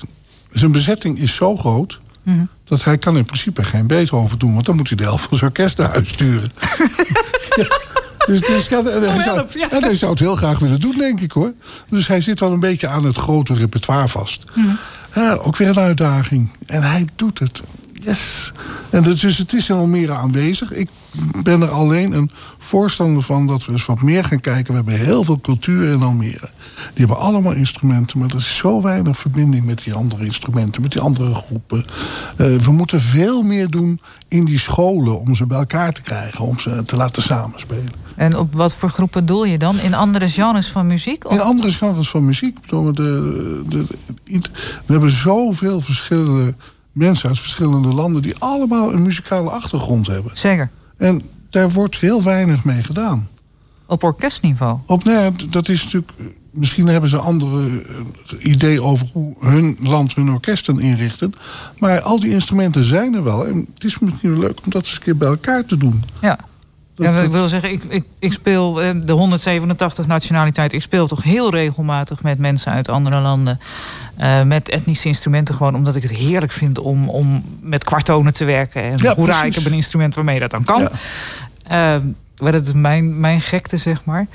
[0.51, 1.99] zijn bezetting is zo groot...
[2.23, 2.43] Mhm.
[2.63, 4.53] dat hij kan in principe geen Beethoven doen...
[4.53, 6.51] want dan moet hij de helft van zijn orkest naar huis sturen.
[7.55, 7.77] Ja,
[8.25, 11.19] dus, dus ja, en hij, zou, en hij zou het heel graag willen doen, denk
[11.19, 11.53] ik hoor.
[11.89, 14.43] Dus hij zit wel een beetje aan het grote repertoire vast.
[14.53, 14.67] Mhm.
[15.15, 16.49] Ja, ook weer een uitdaging.
[16.65, 17.61] En hij doet het.
[17.93, 18.51] Yes.
[18.89, 20.71] En dus het is in Almere aanwezig.
[20.71, 20.89] Ik
[21.43, 24.67] ben er alleen een voorstander van dat we eens wat meer gaan kijken.
[24.67, 26.49] We hebben heel veel cultuur in Almere.
[26.75, 30.91] Die hebben allemaal instrumenten, maar er is zo weinig verbinding met die andere instrumenten, met
[30.91, 31.85] die andere groepen.
[32.37, 36.45] Uh, we moeten veel meer doen in die scholen om ze bij elkaar te krijgen,
[36.45, 37.91] om ze te laten samenspelen.
[38.15, 39.79] En op wat voor groepen doel je dan?
[39.79, 41.25] In andere genres van muziek?
[41.25, 41.31] Of?
[41.31, 42.69] In andere genres van muziek.
[42.69, 43.85] De, de,
[44.85, 46.53] we hebben zoveel verschillende
[46.91, 48.21] mensen uit verschillende landen...
[48.21, 50.31] die allemaal een muzikale achtergrond hebben.
[50.33, 50.69] Zeker.
[51.03, 53.27] En daar wordt heel weinig mee gedaan.
[53.85, 54.79] Op orkestniveau?
[54.85, 56.11] Op, nee, dat is natuurlijk...
[56.51, 57.81] Misschien hebben ze andere uh,
[58.39, 61.33] idee over hoe hun land hun orkesten inrichten.
[61.79, 63.47] Maar al die instrumenten zijn er wel.
[63.47, 66.03] En het is misschien leuk om dat eens een keer bij elkaar te doen.
[66.21, 66.39] Ja.
[66.95, 70.73] Dat, ja, ik wil zeggen, ik, ik, ik speel eh, de 187 nationaliteit.
[70.73, 73.59] Ik speel toch heel regelmatig met mensen uit andere landen.
[74.19, 75.55] Uh, met etnische instrumenten.
[75.55, 78.83] Gewoon omdat ik het heerlijk vind om, om met kwartonen te werken.
[78.83, 80.89] En ja, hoera, ik heb een instrument waarmee dat dan kan.
[81.67, 81.95] Ja.
[81.95, 82.03] Uh,
[82.37, 84.27] maar dat is mijn, mijn gekte, zeg maar.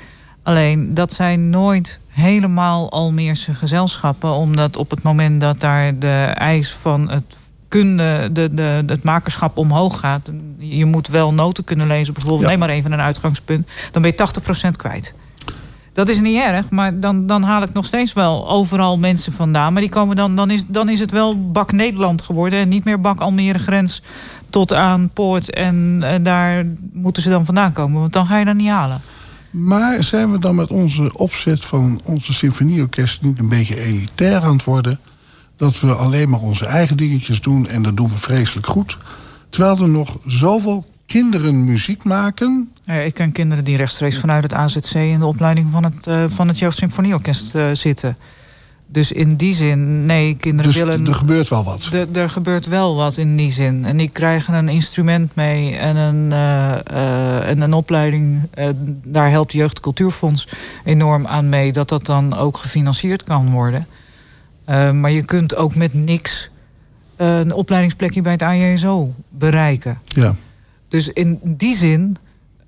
[0.43, 4.31] Alleen, dat zijn nooit helemaal Almeerse gezelschappen.
[4.31, 7.35] Omdat op het moment dat daar de eis van het
[7.69, 10.31] kunde, de, de, het makerschap omhoog gaat.
[10.57, 12.49] Je moet wel noten kunnen lezen, bijvoorbeeld.
[12.49, 13.67] Neem maar even een uitgangspunt.
[13.91, 15.13] Dan ben je 80% kwijt.
[15.93, 19.73] Dat is niet erg, maar dan, dan haal ik nog steeds wel overal mensen vandaan.
[19.73, 22.59] Maar die komen dan, dan, is, dan is het wel bak Nederland geworden.
[22.59, 24.01] En niet meer bak Almere grens
[24.49, 25.53] tot aan Poort.
[25.53, 27.99] En, en daar moeten ze dan vandaan komen.
[27.99, 29.01] Want dan ga je dat niet halen.
[29.49, 34.53] Maar zijn we dan met onze opzet van onze symfonieorkest niet een beetje elitair aan
[34.53, 34.99] het worden?
[35.59, 38.97] Dat we alleen maar onze eigen dingetjes doen en dat doen we vreselijk goed.
[39.49, 42.71] Terwijl er nog zoveel kinderen muziek maken.
[42.83, 46.23] Ja, ik ken kinderen die rechtstreeks vanuit het AZC in de opleiding van het, uh,
[46.27, 48.17] van het Jeugdsymfonieorkest uh, zitten.
[48.87, 51.07] Dus in die zin, nee, kinderen dus willen.
[51.07, 51.89] Er gebeurt wel wat.
[52.13, 53.85] er gebeurt wel wat in die zin.
[53.85, 58.41] En die krijgen een instrument mee en een, uh, en een opleiding.
[59.03, 60.47] daar helpt het Jeugdcultuurfonds
[60.83, 63.87] enorm aan mee dat dat dan ook gefinancierd kan worden.
[64.91, 66.49] Maar je kunt ook met niks
[67.15, 69.99] een opleidingsplekje bij het AJSO bereiken.
[70.05, 70.35] Ja.
[70.87, 72.17] Dus in die zin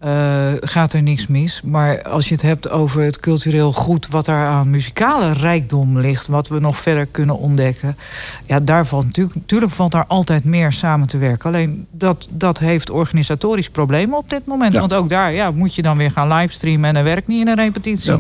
[0.06, 1.62] uh, gaat er niks mis.
[1.62, 4.08] Maar als je het hebt over het cultureel goed...
[4.08, 6.28] wat er aan muzikale rijkdom ligt...
[6.28, 7.98] wat we nog verder kunnen ontdekken...
[8.46, 11.50] ja, daar valt natuurlijk, natuurlijk valt daar altijd meer samen te werken.
[11.50, 14.78] Alleen dat, dat heeft organisatorisch problemen op dit moment.
[14.78, 16.90] Want ook daar ja, moet je dan weer gaan livestreamen...
[16.90, 18.12] en dat werkt niet in een repetitie.
[18.12, 18.20] Ja.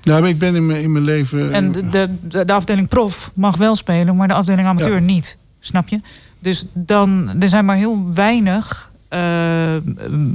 [0.00, 1.52] Ja, ik ben in mijn, in mijn leven...
[1.52, 5.36] En de, de, de, afdeling prof mag wel spelen, maar de afdeling amateur niet.
[5.60, 6.00] Snap je?
[6.38, 9.76] Dus dan, er zijn maar heel weinig uh,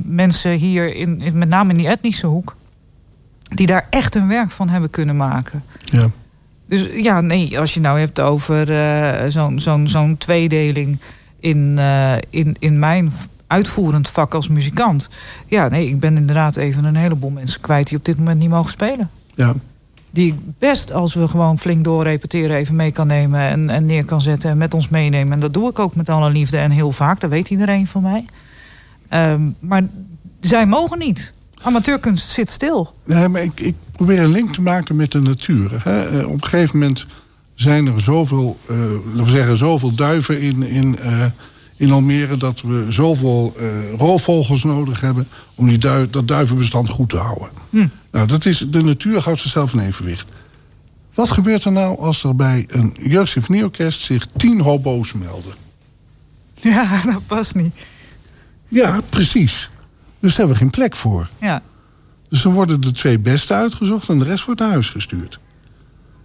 [0.04, 2.56] mensen hier, in, in, met name in die etnische hoek,
[3.50, 5.64] die daar echt een werk van hebben kunnen maken.
[5.84, 6.10] Ja.
[6.66, 11.00] Dus ja, nee, als je nou hebt over uh, zo'n zo'n zo'n tweedeling
[11.40, 13.12] in, uh, in, in mijn
[13.48, 15.10] uitvoerend vak als muzikant.
[15.48, 18.50] Ja, nee, ik ben inderdaad even een heleboel mensen kwijt die op dit moment niet
[18.50, 19.10] mogen spelen.
[19.36, 19.56] Ja.
[20.10, 24.06] Die ik best, als we gewoon flink doorrepeteren, even mee kan nemen en, en neer
[24.06, 25.34] kan zetten en met ons meenemen.
[25.34, 28.02] En dat doe ik ook met alle liefde en heel vaak, dat weet iedereen van
[28.02, 28.26] mij.
[29.32, 29.84] Um, maar
[30.40, 31.34] zij mogen niet.
[31.62, 32.94] Amateurkunst zit stil.
[33.06, 35.84] Nee, maar ik, ik probeer een link te maken met de natuur.
[35.84, 36.20] Hè.
[36.20, 37.06] Uh, op een gegeven moment
[37.54, 41.26] zijn er zoveel, uh, laten we zeggen, zoveel duiven in, in, uh,
[41.76, 42.38] in Almere...
[42.38, 43.56] dat we zoveel
[43.98, 45.78] roofvogels nodig hebben om die
[46.10, 47.50] dat duivenbestand goed te houden.
[47.70, 47.88] Hm.
[48.12, 50.32] Nou, dat is, de natuur houdt zichzelf in evenwicht.
[51.14, 55.54] Wat gebeurt er nou als er bij een jeugdsymfonieorkest zich tien hobo's melden?
[56.62, 57.76] Ja, dat past niet.
[58.68, 59.70] Ja, precies.
[60.20, 61.30] Dus daar hebben we geen plek voor.
[61.40, 61.62] Ja.
[62.30, 65.40] Dus dan worden de twee beste uitgezocht en de rest wordt naar huis gestuurd.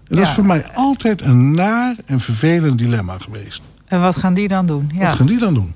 [0.09, 3.63] En dat is voor mij altijd een naar en vervelend dilemma geweest.
[3.89, 4.91] En wat gaan die dan doen?
[4.95, 5.75] Wat gaan die dan doen?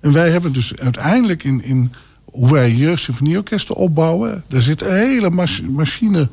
[0.00, 1.92] En wij hebben dus uiteindelijk in, in
[2.24, 4.44] hoe wij jeugdsymfonieorkesten opbouwen...
[4.48, 5.30] daar zit een hele
[5.68, 6.28] machine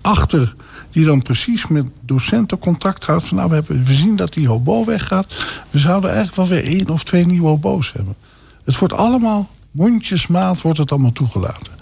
[0.00, 0.54] achter
[0.90, 3.24] die dan precies met docenten contact houdt.
[3.24, 5.44] Van nou, we, hebben, we zien dat die hobo weggaat.
[5.70, 8.14] We zouden eigenlijk wel weer één of twee nieuwe hobo's hebben.
[8.64, 11.72] Het wordt allemaal, mondjesmaat wordt het allemaal toegelaten.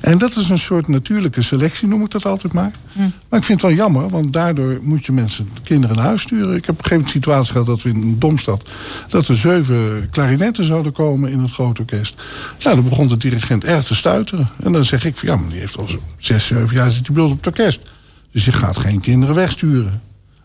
[0.00, 2.70] En dat is een soort natuurlijke selectie, noem ik dat altijd maar.
[3.28, 6.56] Maar ik vind het wel jammer, want daardoor moet je mensen, kinderen naar huis sturen.
[6.56, 8.68] Ik heb op een gegeven moment een situatie gehad dat we in Domstad...
[9.08, 12.22] dat er zeven klarinetten zouden komen in het grote orkest.
[12.62, 14.48] Nou, dan begon de dirigent erg te stuiteren.
[14.62, 15.88] En dan zeg ik van, ja, maar die heeft al
[16.18, 17.80] zes, zeven jaar zit hij bij ons op het orkest.
[18.32, 20.02] Dus je gaat geen kinderen wegsturen.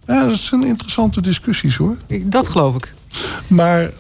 [0.08, 1.98] Ja, dat zijn interessante discussies, hoor.
[2.26, 2.94] Dat geloof ik.
[3.48, 3.92] Maar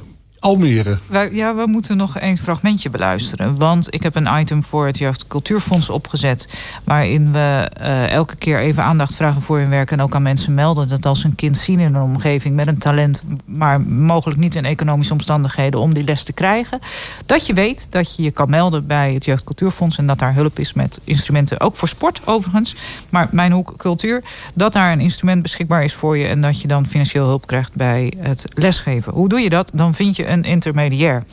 [0.44, 0.98] Almere.
[1.32, 3.58] Ja, we moeten nog één fragmentje beluisteren.
[3.58, 6.48] Want ik heb een item voor het Jeugd Cultuurfonds opgezet.
[6.84, 9.92] Waarin we uh, elke keer even aandacht vragen voor hun werk.
[9.92, 12.78] En ook aan mensen melden dat als een kind zien in een omgeving met een
[12.78, 13.24] talent.
[13.46, 16.80] maar mogelijk niet in economische omstandigheden om die les te krijgen.
[17.26, 19.98] dat je weet dat je je kan melden bij het Jeugd Cultuurfonds.
[19.98, 21.60] en dat daar hulp is met instrumenten.
[21.60, 22.76] Ook voor sport overigens.
[23.10, 24.24] Maar mijn hoek cultuur.
[24.54, 26.28] dat daar een instrument beschikbaar is voor je.
[26.28, 29.14] en dat je dan financieel hulp krijgt bij het lesgeven.
[29.14, 29.72] Hoe doe je dat?
[29.74, 31.24] Dan vind je een intermediair.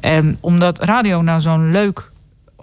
[0.00, 2.10] En omdat radio nou zo'n leuk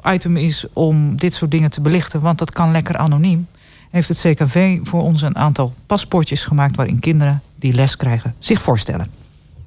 [0.04, 3.48] item is om dit soort dingen te belichten, want dat kan lekker anoniem,
[3.90, 8.62] heeft het CKV voor ons een aantal paspoortjes gemaakt waarin kinderen die les krijgen zich
[8.62, 9.08] voorstellen.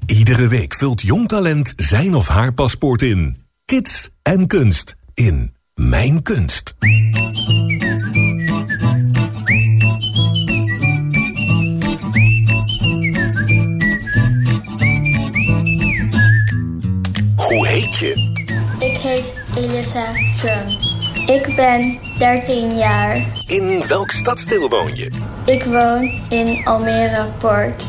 [0.07, 3.37] Iedere week vult jong talent zijn of haar paspoort in.
[3.65, 6.75] Kids en kunst in Mijn Kunst.
[17.53, 18.31] Hoe heet je?
[18.79, 20.05] Ik heet Elisa
[20.43, 20.79] Jung.
[21.27, 23.25] Ik ben 13 jaar.
[23.47, 25.11] In welk stadsdeel woon je?
[25.45, 27.85] Ik woon in Almere Poort.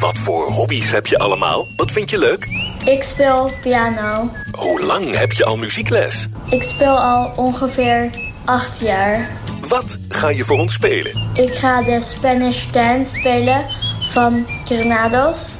[0.00, 1.66] Wat voor hobby's heb je allemaal?
[1.76, 2.44] Wat vind je leuk?
[2.84, 4.30] Ik speel piano.
[4.52, 6.26] Hoe lang heb je al muziekles?
[6.50, 8.10] Ik speel al ongeveer
[8.44, 9.28] 8 jaar.
[9.68, 11.12] Wat ga je voor ons spelen?
[11.34, 13.66] Ik ga de Spanish Dance spelen
[14.10, 15.52] van Granados.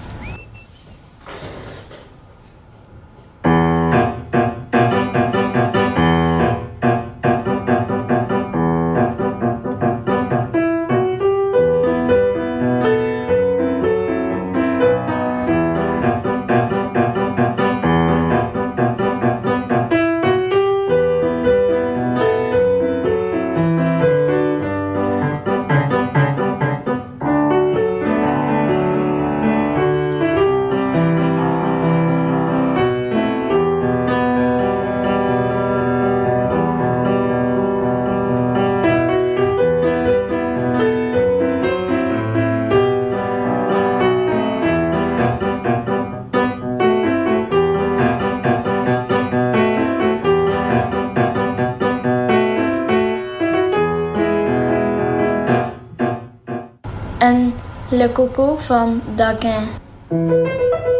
[58.18, 60.97] Coco van Daguin.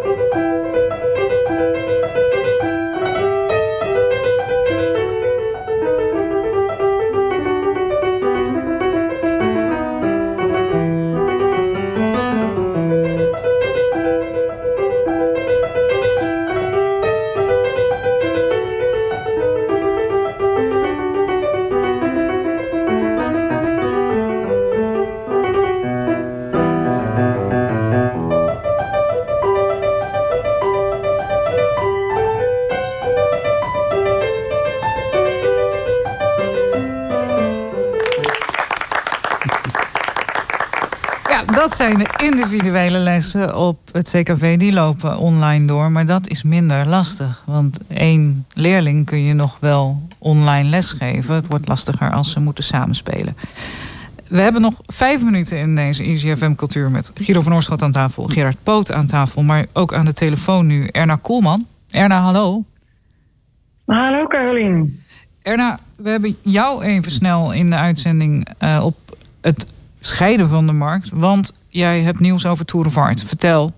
[41.69, 44.59] Dat zijn de individuele lessen op het CKV.
[44.59, 47.43] Die lopen online door, maar dat is minder lastig.
[47.47, 51.35] Want één leerling kun je nog wel online lesgeven.
[51.35, 53.37] Het wordt lastiger als ze moeten samenspelen.
[54.29, 56.91] We hebben nog vijf minuten in deze EasyFM Cultuur...
[56.91, 59.43] met Guido van Oorschot aan tafel, Gerard Poot aan tafel...
[59.43, 61.67] maar ook aan de telefoon nu Erna Koelman.
[61.91, 62.65] Erna, hallo.
[63.87, 65.03] Hallo, Carolien.
[65.43, 68.97] Erna, we hebben jou even snel in de uitzending uh, op
[69.41, 69.77] het
[70.09, 71.11] scheiden van de markt.
[71.15, 73.25] Want jij hebt nieuws over Tour of Art.
[73.25, 73.71] Vertel.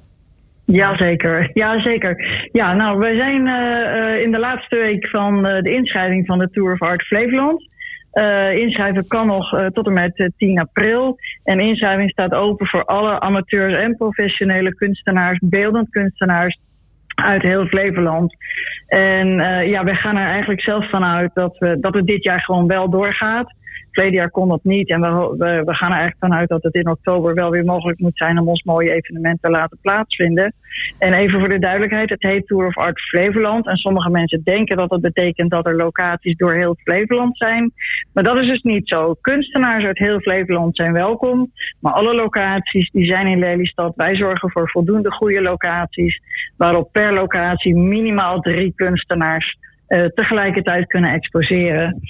[0.64, 2.48] Jazeker, jazeker.
[2.52, 6.50] Ja, nou, wij zijn uh, in de laatste week van uh, de inschrijving van de
[6.50, 7.68] Tour of Art Flevoland.
[8.12, 11.18] Uh, inschrijven kan nog tot en met 10 april.
[11.44, 16.58] En inschrijving staat open voor alle amateurs en professionele kunstenaars, beeldend kunstenaars
[17.14, 18.36] uit heel Flevoland.
[18.86, 19.28] En
[19.68, 22.90] ja, wij gaan er eigenlijk zelf vanuit dat, we, dat het dit jaar gewoon wel
[22.90, 23.52] doorgaat.
[23.90, 24.90] Verleden jaar kon dat niet.
[24.90, 28.16] En we, we, gaan er eigenlijk vanuit dat het in oktober wel weer mogelijk moet
[28.16, 30.54] zijn om ons mooie evenement te laten plaatsvinden.
[30.98, 33.66] En even voor de duidelijkheid, het heet Tour of Art Flevoland.
[33.66, 37.72] En sommige mensen denken dat dat betekent dat er locaties door heel Flevoland zijn.
[38.12, 39.14] Maar dat is dus niet zo.
[39.20, 41.52] Kunstenaars uit heel Flevoland zijn welkom.
[41.80, 43.92] Maar alle locaties die zijn in Lelystad.
[43.96, 46.20] Wij zorgen voor voldoende goede locaties.
[46.56, 52.00] Waarop per locatie minimaal drie kunstenaars uh, tegelijkertijd kunnen exposeren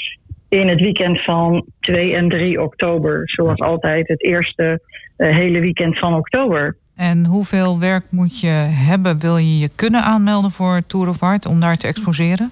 [0.51, 3.23] in het weekend van 2 en 3 oktober.
[3.25, 4.81] Zoals altijd het eerste
[5.17, 6.77] uh, hele weekend van oktober.
[6.97, 8.55] En hoeveel werk moet je
[8.89, 9.21] hebben?
[9.21, 12.51] Wil je je kunnen aanmelden voor Tour of Art om daar te exposeren?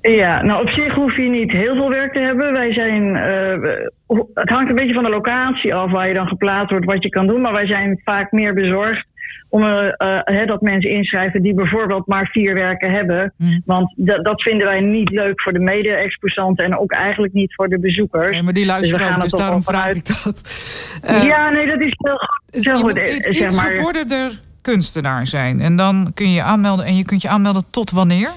[0.00, 2.52] Ja, nou op zich hoef je niet heel veel werk te hebben.
[2.52, 6.70] Wij zijn, uh, het hangt een beetje van de locatie af waar je dan geplaatst
[6.70, 7.40] wordt, wat je kan doen.
[7.40, 9.06] Maar wij zijn vaak meer bezorgd
[9.48, 13.32] om eh, eh, dat mensen inschrijven die bijvoorbeeld maar vier werken hebben.
[13.36, 13.62] Hmm.
[13.64, 17.78] Want dat- vinden wij niet leuk voor de mede-exposanten en ook eigenlijk niet voor de
[17.78, 18.32] bezoekers.
[18.32, 20.42] Nee, maar die luisteren ook, gaan dus toch daarom vraag ik dat.
[21.02, 21.92] Eh, ja, nee, dat is
[22.64, 22.94] heel goed.
[22.98, 23.72] Heel eh, iets, zeg iets maar.
[23.72, 25.60] gevorderder kunstenaar zijn.
[25.60, 26.84] En dan kun je je aanmelden.
[26.84, 28.28] En je kunt je aanmelden tot wanneer?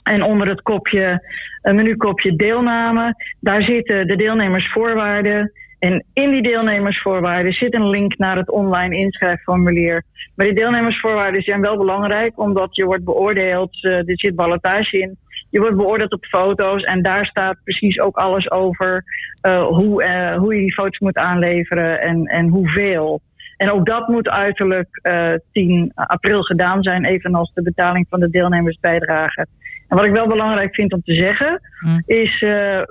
[0.03, 1.29] En onder het kopje,
[1.63, 5.53] een menukopje deelname, daar zitten de deelnemersvoorwaarden.
[5.79, 10.03] En in die deelnemersvoorwaarden zit een link naar het online inschrijfformulier.
[10.35, 15.17] Maar die deelnemersvoorwaarden zijn wel belangrijk, omdat je wordt beoordeeld, eh, er zit ballotage in.
[15.53, 19.05] Je wordt beoordeeld op foto's en daar staat precies ook alles over
[19.41, 23.21] eh, hoe, eh, hoe je die foto's moet aanleveren en, en hoeveel.
[23.57, 28.31] En ook dat moet uiterlijk eh 10 april gedaan zijn, evenals de betaling van de
[28.31, 29.47] deelnemersbijdrage.
[29.93, 31.61] En wat ik wel belangrijk vind om te zeggen,
[32.07, 32.49] is: eh,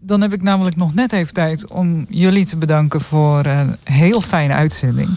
[0.00, 4.20] Dan heb ik namelijk nog net even tijd om jullie te bedanken voor een heel
[4.20, 5.08] fijne uitzending.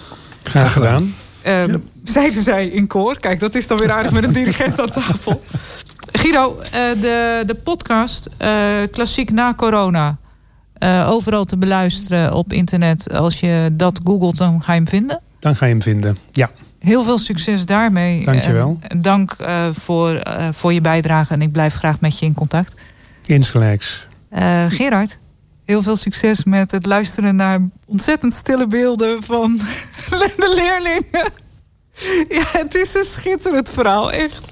[0.43, 1.13] Graag gedaan.
[1.43, 3.19] Ehm, Zeiden zij in koor.
[3.19, 5.43] Kijk, dat is dan weer aardig met een dirigent aan tafel.
[6.11, 6.71] Guido, eh,
[7.01, 8.49] de, de podcast eh,
[8.91, 10.17] Klassiek na corona.
[10.73, 13.13] eh, overal te beluisteren op internet.
[13.13, 15.19] Als je dat googelt, dan ga je hem vinden.
[15.39, 16.17] Dan ga je hem vinden.
[16.31, 16.49] Ja.
[16.79, 18.25] Heel veel succes daarmee.
[18.25, 18.77] Dankjewel.
[18.81, 19.35] En, en dank
[19.81, 20.21] voor,
[20.51, 21.33] voor je bijdrage.
[21.33, 22.73] En ik blijf graag met je in contact.
[23.25, 24.05] Insgelijks.
[24.69, 25.17] Gerard,
[25.65, 29.57] heel veel succes met het luisteren naar ontzettend stille beelden van
[30.09, 31.31] de leerlingen.
[32.29, 34.51] Ja, het is een schitterend verhaal, echt.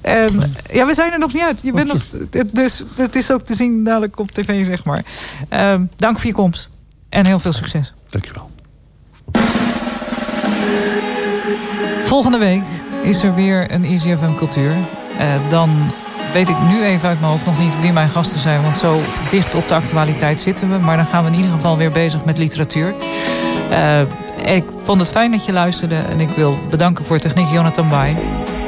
[0.00, 1.62] En, ja, we zijn er nog niet uit.
[1.62, 2.06] Je bent nog,
[2.52, 5.04] dus het is ook te zien dadelijk op tv, zeg maar.
[5.48, 6.68] Ehm, dank voor je komst.
[7.08, 7.92] En heel veel succes.
[8.10, 8.50] Dankjewel.
[12.04, 12.62] Volgende week
[13.02, 14.74] is er weer een EasyFM Cultuur.
[15.18, 15.92] Eh, dan
[16.32, 18.62] weet ik nu even uit mijn hoofd nog niet wie mijn gasten zijn.
[18.62, 20.78] Want zo dicht op de actualiteit zitten we.
[20.78, 22.94] Maar dan gaan we in ieder geval weer bezig met literatuur.
[23.70, 24.00] Eh,
[24.54, 25.94] ik vond het fijn dat je luisterde.
[25.94, 28.16] En ik wil bedanken voor techniek Jonathan Baai.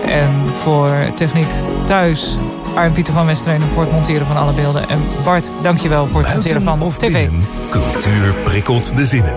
[0.06, 0.30] En
[0.62, 1.48] voor techniek
[1.84, 2.38] thuis
[2.74, 4.88] Arjen-Pieter van Westrenen voor het monteren van alle beelden.
[4.88, 7.12] En Bart, dankjewel voor het monteren van of tv.
[7.12, 9.34] binnen, cultuur prikkelt de zinnen.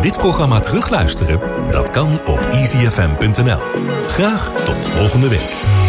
[0.00, 1.40] Dit programma terugluisteren?
[1.70, 3.58] Dat kan op easyfm.nl.
[4.06, 5.79] Graag tot volgende week.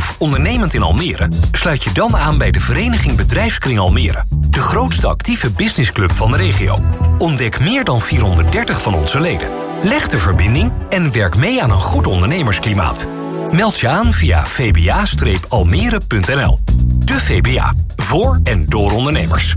[0.00, 1.28] Of ondernemend in Almere?
[1.52, 4.24] Sluit je dan aan bij de Vereniging Bedrijfskring Almere.
[4.50, 6.78] De grootste actieve businessclub van de regio.
[7.18, 9.48] Ontdek meer dan 430 van onze leden.
[9.82, 13.08] Leg de verbinding en werk mee aan een goed ondernemersklimaat.
[13.50, 15.98] Meld je aan via vba-almere.nl.
[16.98, 17.74] De VBA.
[17.96, 19.56] Voor en door ondernemers.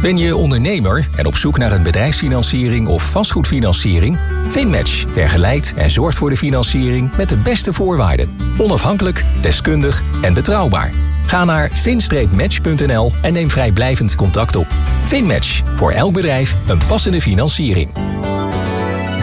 [0.00, 4.18] Ben je ondernemer en op zoek naar een bedrijfsfinanciering of vastgoedfinanciering?
[4.48, 8.41] Finmatch vergelijkt en zorgt voor de financiering met de beste voorwaarden.
[8.58, 10.92] Onafhankelijk, deskundig en betrouwbaar.
[11.26, 14.66] Ga naar fin-match.nl en neem vrijblijvend contact op.
[15.04, 17.90] Finmatch, voor elk bedrijf een passende financiering.